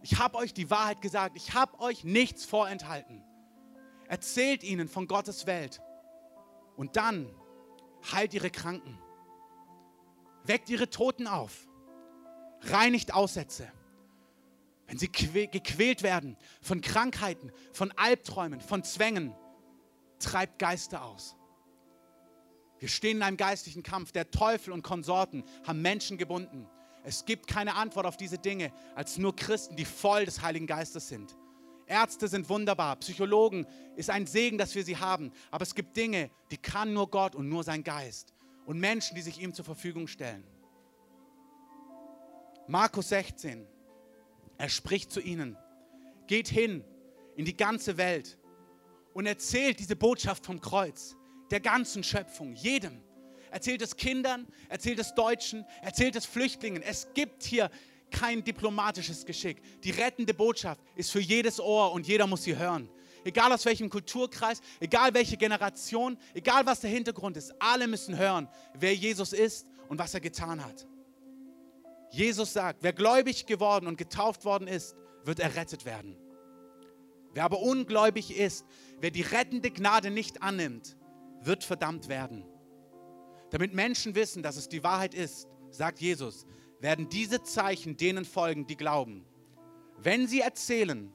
[0.04, 1.36] Ich habe euch die Wahrheit gesagt.
[1.36, 3.22] Ich habe euch nichts vorenthalten.
[4.08, 5.82] Erzählt ihnen von Gottes Welt.
[6.78, 7.30] Und dann
[8.10, 8.98] heilt ihre Kranken,
[10.46, 11.68] weckt ihre Toten auf,
[12.62, 13.70] reinigt Aussätze.
[14.88, 19.36] Wenn sie gequält werden von Krankheiten, von Albträumen, von Zwängen,
[20.20, 21.36] treibt Geister aus.
[22.80, 24.12] Wir stehen in einem geistlichen Kampf.
[24.12, 26.68] Der Teufel und Konsorten haben Menschen gebunden.
[27.04, 31.08] Es gibt keine Antwort auf diese Dinge als nur Christen, die voll des Heiligen Geistes
[31.08, 31.36] sind.
[31.88, 33.66] Ärzte sind wunderbar, Psychologen
[33.96, 35.32] ist ein Segen, dass wir sie haben.
[35.52, 38.34] Aber es gibt Dinge, die kann nur Gott und nur sein Geist.
[38.66, 40.44] Und Menschen, die sich ihm zur Verfügung stellen.
[42.68, 43.66] Markus 16,
[44.58, 45.58] er spricht zu ihnen,
[46.28, 46.84] geht hin
[47.36, 48.38] in die ganze Welt
[49.14, 51.16] und erzählt diese Botschaft vom Kreuz,
[51.52, 53.02] der ganzen Schöpfung, jedem.
[53.50, 56.82] Erzählt es Kindern, erzählt es Deutschen, erzählt es Flüchtlingen.
[56.82, 57.72] Es gibt hier
[58.12, 59.62] kein diplomatisches Geschick.
[59.82, 62.90] Die rettende Botschaft ist für jedes Ohr und jeder muss sie hören.
[63.24, 68.48] Egal aus welchem Kulturkreis, egal welche Generation, egal was der Hintergrund ist, alle müssen hören,
[68.74, 70.88] wer Jesus ist und was er getan hat.
[72.10, 76.18] Jesus sagt, wer gläubig geworden und getauft worden ist, wird errettet werden.
[77.34, 78.66] Wer aber ungläubig ist,
[79.00, 80.98] wer die rettende Gnade nicht annimmt,
[81.42, 82.46] wird verdammt werden.
[83.52, 86.46] Damit Menschen wissen, dass es die Wahrheit ist, sagt Jesus,
[86.80, 89.26] werden diese Zeichen denen folgen, die glauben.
[89.98, 91.12] Wenn sie erzählen,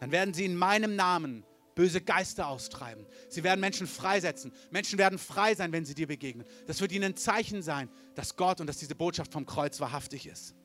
[0.00, 1.44] dann werden sie in meinem Namen
[1.76, 3.06] böse Geister austreiben.
[3.28, 4.52] Sie werden Menschen freisetzen.
[4.72, 6.44] Menschen werden frei sein, wenn sie dir begegnen.
[6.66, 10.26] Das wird ihnen ein Zeichen sein, dass Gott und dass diese Botschaft vom Kreuz wahrhaftig
[10.26, 10.56] ist.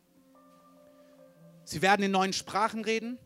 [1.65, 3.19] Sie werden in neuen Sprachen reden.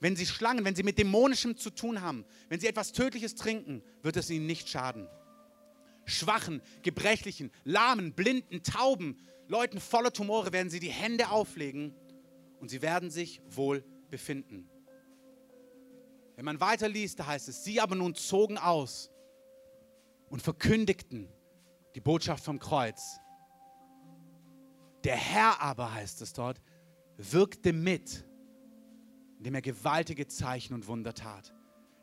[0.00, 3.82] Wenn sie Schlangen, wenn sie mit Dämonischem zu tun haben, wenn sie etwas Tödliches trinken,
[4.02, 5.08] wird es ihnen nicht schaden.
[6.04, 9.16] Schwachen, Gebrechlichen, Lahmen, Blinden, Tauben,
[9.48, 11.94] Leuten voller Tumore werden sie die Hände auflegen
[12.58, 14.68] und sie werden sich wohl befinden.
[16.36, 19.10] Wenn man weiter liest, da heißt es, sie aber nun zogen aus
[20.28, 21.28] und verkündigten
[21.94, 23.18] die Botschaft vom Kreuz.
[25.02, 26.60] Der Herr aber, heißt es dort,
[27.16, 28.26] wirkte mit,
[29.38, 31.54] indem er gewaltige Zeichen und Wunder tat.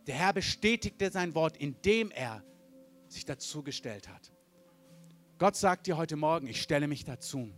[0.07, 2.43] Der Herr bestätigte sein Wort, indem er
[3.07, 4.33] sich dazugestellt hat.
[5.37, 7.51] Gott sagt dir heute Morgen, ich stelle mich dazu.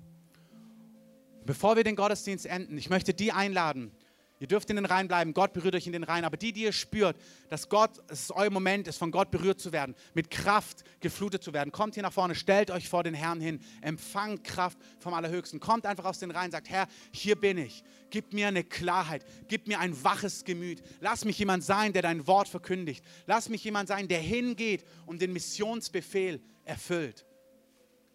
[1.45, 3.91] Bevor wir den Gottesdienst enden, ich möchte die einladen.
[4.39, 6.63] Ihr dürft in den Reihen bleiben, Gott berührt euch in den Reihen, aber die, die
[6.63, 7.15] ihr spürt,
[7.49, 11.41] dass Gott, es ist euer Moment ist, von Gott berührt zu werden, mit Kraft geflutet
[11.41, 15.13] zu werden, kommt hier nach vorne, stellt euch vor den Herrn hin, empfangt Kraft vom
[15.13, 19.25] Allerhöchsten, kommt einfach aus den Reihen, sagt, Herr, hier bin ich, gib mir eine Klarheit,
[19.47, 23.63] gib mir ein waches Gemüt, lass mich jemand sein, der dein Wort verkündigt, lass mich
[23.63, 27.25] jemand sein, der hingeht und den Missionsbefehl erfüllt.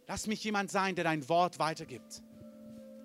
[0.06, 2.20] Lass mich jemand sein, der dein Wort weitergibt.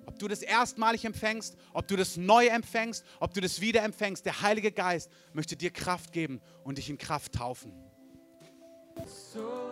[0.05, 4.25] Ob du das erstmalig empfängst, ob du das neu empfängst, ob du das wieder empfängst,
[4.25, 7.73] der Heilige Geist möchte dir Kraft geben und dich in Kraft taufen.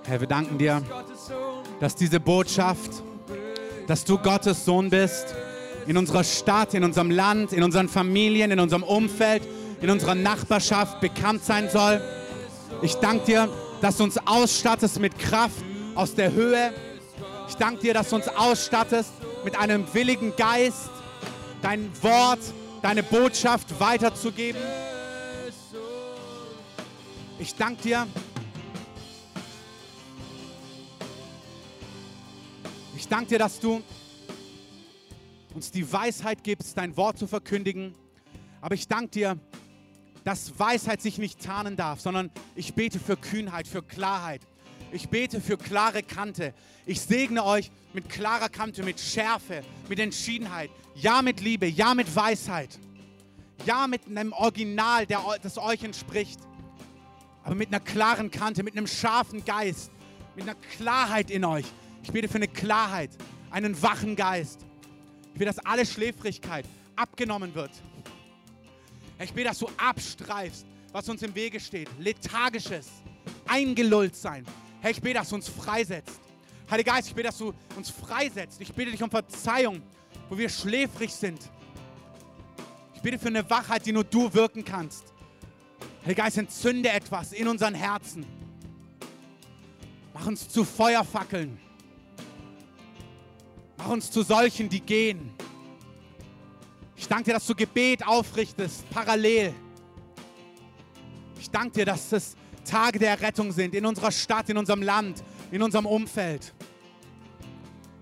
[0.05, 0.81] Herr, wir danken dir,
[1.79, 2.91] dass diese Botschaft,
[3.87, 5.33] dass du Gottes Sohn bist,
[5.87, 9.43] in unserer Stadt, in unserem Land, in unseren Familien, in unserem Umfeld,
[9.81, 12.01] in unserer Nachbarschaft bekannt sein soll.
[12.81, 13.49] Ich danke dir,
[13.81, 15.63] dass du uns ausstattest mit Kraft
[15.95, 16.73] aus der Höhe,
[17.47, 19.11] ich danke dir, dass du uns ausstattest
[19.43, 20.89] mit einem willigen Geist,
[21.61, 22.39] dein Wort,
[22.81, 24.61] deine Botschaft weiterzugeben.
[27.39, 28.07] Ich danke dir.
[32.95, 33.81] Ich danke dir, dass du
[35.53, 37.93] uns die Weisheit gibst, dein Wort zu verkündigen.
[38.61, 39.37] Aber ich danke dir,
[40.23, 44.41] dass Weisheit sich nicht tarnen darf, sondern ich bete für Kühnheit, für Klarheit.
[44.93, 46.53] Ich bete für klare Kante.
[46.85, 50.69] Ich segne euch mit klarer Kante, mit Schärfe, mit Entschiedenheit.
[50.93, 52.77] Ja mit Liebe, ja mit Weisheit.
[53.65, 56.39] Ja mit einem Original, der, das euch entspricht.
[57.43, 59.91] Aber mit einer klaren Kante, mit einem scharfen Geist,
[60.35, 61.65] mit einer Klarheit in euch.
[62.03, 63.09] Ich bete für eine Klarheit,
[63.49, 64.59] einen wachen Geist.
[65.33, 66.65] Ich bete, dass alle Schläfrigkeit
[66.95, 67.71] abgenommen wird.
[69.19, 71.89] Ich bete, dass du abstreifst, was uns im Wege steht.
[71.97, 72.89] Lethargisches,
[73.47, 74.45] eingelullt sein.
[74.83, 76.19] Herr, ich bete, dass du uns freisetzt.
[76.69, 78.59] Heiliger Geist, ich bete, dass du uns freisetzt.
[78.59, 79.81] Ich bitte dich um Verzeihung,
[80.27, 81.39] wo wir schläfrig sind.
[82.93, 85.13] Ich bitte für eine Wachheit, die nur du wirken kannst.
[86.03, 88.25] Heiliger Geist, entzünde etwas in unseren Herzen.
[90.13, 91.57] Mach uns zu Feuerfackeln.
[93.77, 95.31] Mach uns zu solchen, die gehen.
[96.97, 99.53] Ich danke dir, dass du Gebet aufrichtest, parallel.
[101.39, 105.23] Ich danke dir, dass es Tage der Rettung sind in unserer Stadt, in unserem Land,
[105.51, 106.53] in unserem Umfeld.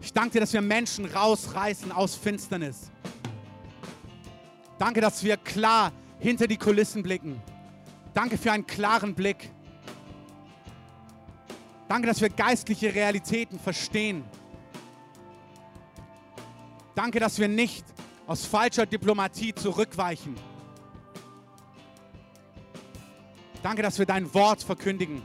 [0.02, 2.92] Ich danke dir, dass wir Menschen rausreißen aus Finsternis.
[4.80, 7.42] Danke, dass wir klar hinter die Kulissen blicken.
[8.14, 9.52] Danke für einen klaren Blick.
[11.88, 14.24] Danke, dass wir geistliche Realitäten verstehen.
[16.96, 17.86] Danke, dass wir nicht
[18.28, 20.36] aus falscher Diplomatie zurückweichen.
[23.64, 25.22] Danke, dass wir dein Wort verkündigen.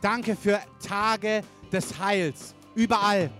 [0.00, 2.54] Danke für Tage des Heils.
[2.74, 3.30] Überall.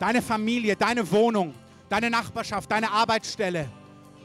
[0.00, 1.54] Deine Familie, deine Wohnung,
[1.88, 3.68] deine Nachbarschaft, deine Arbeitsstelle,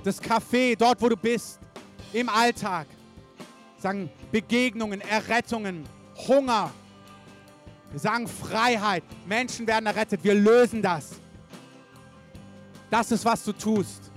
[0.03, 1.59] das Café, dort, wo du bist,
[2.13, 2.87] im Alltag.
[3.77, 5.83] Sagen Begegnungen, Errettungen,
[6.27, 6.71] Hunger.
[7.91, 9.03] Wir sagen Freiheit.
[9.25, 10.23] Menschen werden errettet.
[10.23, 11.11] Wir lösen das.
[12.89, 14.11] Das ist, was du tust.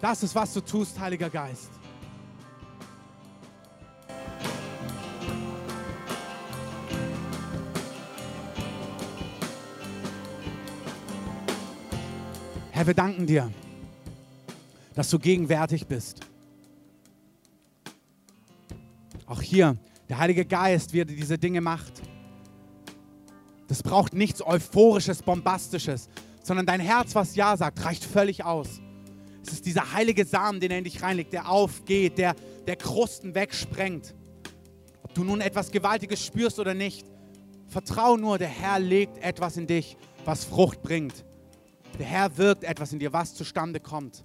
[0.00, 1.70] Das ist, was du tust, Heiliger Geist.
[12.84, 13.50] Herr, wir danken dir,
[14.94, 16.20] dass du gegenwärtig bist.
[19.24, 19.78] Auch hier,
[20.10, 22.02] der Heilige Geist, wie er diese Dinge macht.
[23.68, 26.10] Das braucht nichts Euphorisches, Bombastisches,
[26.42, 28.82] sondern dein Herz, was Ja sagt, reicht völlig aus.
[29.42, 33.34] Es ist dieser heilige Samen, den er in dich reinlegt, der aufgeht, der, der Krusten
[33.34, 34.14] wegsprengt.
[35.02, 37.06] Ob du nun etwas Gewaltiges spürst oder nicht,
[37.66, 41.24] vertrau nur, der Herr legt etwas in dich, was Frucht bringt.
[41.98, 44.24] Der Herr wirkt etwas in dir, was zustande kommt.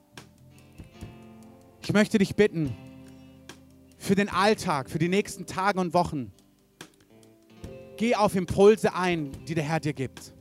[1.82, 2.76] Ich möchte dich bitten,
[3.98, 6.32] für den Alltag, für die nächsten Tage und Wochen,
[7.98, 10.34] geh auf Impulse ein, die der Herr dir gibt.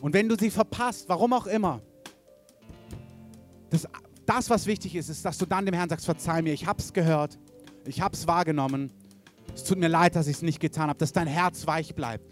[0.00, 1.82] Und wenn du sie verpasst, warum auch immer,
[3.70, 3.86] das,
[4.24, 6.80] das, was wichtig ist, ist, dass du dann dem Herrn sagst, verzeih mir, ich habe
[6.80, 7.38] es gehört,
[7.86, 8.90] ich habe es wahrgenommen,
[9.54, 12.24] es tut mir leid, dass ich es nicht getan habe, dass dein Herz weich bleibt,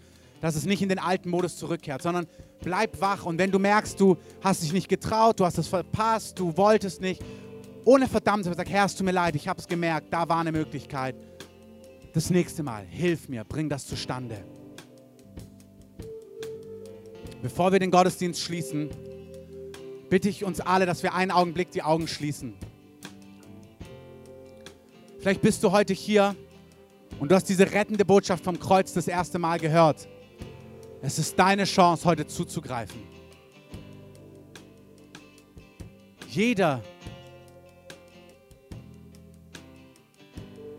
[0.43, 2.27] dass es nicht in den alten Modus zurückkehrt, sondern
[2.61, 3.25] bleib wach.
[3.25, 6.99] Und wenn du merkst, du hast dich nicht getraut, du hast es verpasst, du wolltest
[6.99, 7.23] nicht,
[7.85, 10.51] ohne verdammt, sag, Herr, es tut mir leid, ich habe es gemerkt, da war eine
[10.51, 11.15] Möglichkeit.
[12.11, 14.43] Das nächste Mal, hilf mir, bring das zustande.
[17.41, 18.89] Bevor wir den Gottesdienst schließen,
[20.09, 22.55] bitte ich uns alle, dass wir einen Augenblick die Augen schließen.
[25.21, 26.35] Vielleicht bist du heute hier
[27.21, 30.09] und du hast diese rettende Botschaft vom Kreuz das erste Mal gehört.
[31.05, 33.01] Es ist deine Chance, heute zuzugreifen.
[36.29, 36.81] Jeder,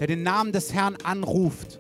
[0.01, 1.79] der den Namen des Herrn anruft,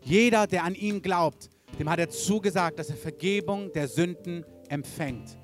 [0.00, 5.36] jeder, der an ihn glaubt, dem hat er zugesagt, dass er Vergebung der Sünden empfängt.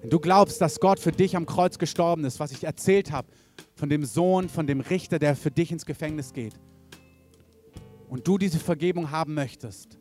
[0.00, 3.28] Wenn du glaubst, dass Gott für dich am Kreuz gestorben ist, was ich erzählt habe,
[3.74, 6.54] von dem Sohn, von dem Richter, der für dich ins Gefängnis geht,
[8.08, 9.98] und du diese Vergebung haben möchtest,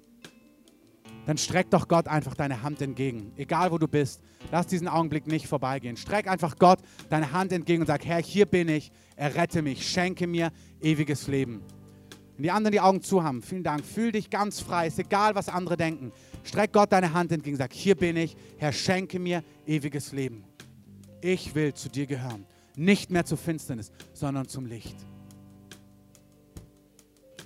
[1.25, 3.33] dann streck doch Gott einfach deine Hand entgegen.
[3.35, 5.97] Egal wo du bist, lass diesen Augenblick nicht vorbeigehen.
[5.97, 6.79] Streck einfach Gott
[7.09, 10.51] deine Hand entgegen und sag, Herr, hier bin ich, errette mich, schenke mir
[10.81, 11.61] ewiges Leben.
[12.37, 15.35] Wenn die anderen die Augen zu haben, vielen Dank, fühl dich ganz frei, ist egal,
[15.35, 16.13] was andere denken.
[16.43, 20.45] Streck Gott deine Hand entgegen, sag, hier bin ich, Herr, schenke mir ewiges Leben.
[21.19, 22.45] Ich will zu dir gehören.
[22.77, 24.95] Nicht mehr zur Finsternis, sondern zum Licht.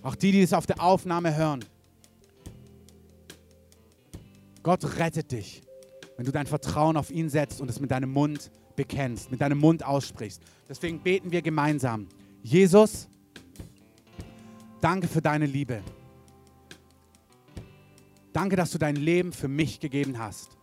[0.04, 1.64] Auch die, die es auf der Aufnahme hören.
[4.64, 5.62] Gott rettet dich,
[6.18, 9.60] wenn du dein Vertrauen auf ihn setzt und es mit deinem Mund bekennst, mit deinem
[9.60, 10.42] Mund aussprichst.
[10.70, 12.08] Deswegen beten wir gemeinsam.
[12.44, 13.08] Jesus,
[14.80, 15.82] danke für deine Liebe.
[18.34, 20.58] Danke, dass du dein Leben für mich gegeben hast.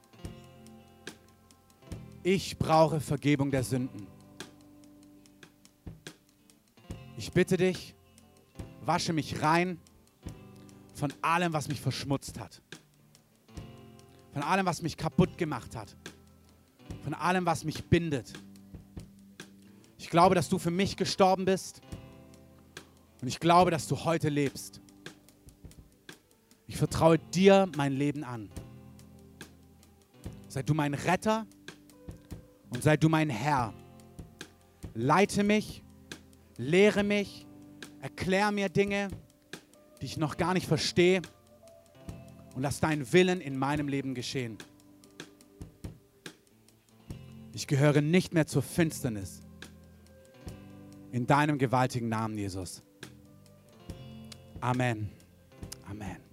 [2.23, 4.07] Ich brauche Vergebung der Sünden.
[7.17, 7.95] Ich bitte dich,
[8.89, 9.79] wasche mich rein
[10.95, 12.61] von allem, was mich verschmutzt hat.
[14.33, 15.95] Von allem, was mich kaputt gemacht hat.
[17.05, 18.33] Von allem, was mich bindet.
[19.99, 21.83] Ich glaube, dass du für mich gestorben bist.
[23.21, 24.81] Und ich glaube, dass du heute lebst.
[26.67, 28.51] Ich vertraue dir mein Leben an.
[30.49, 31.47] Sei du mein Retter
[32.71, 33.75] und sei du mein Herr.
[34.95, 35.83] Leite mich,
[36.57, 37.47] lehre mich,
[38.01, 39.09] erklär mir Dinge,
[40.01, 41.23] die ich noch gar nicht verstehe
[42.55, 44.59] und lass deinen Willen in meinem Leben geschehen.
[47.53, 49.41] Ich gehöre nicht mehr zur Finsternis.
[51.11, 52.83] In deinem gewaltigen Namen, Jesus.
[54.61, 55.11] Amen.
[55.89, 56.28] Amen.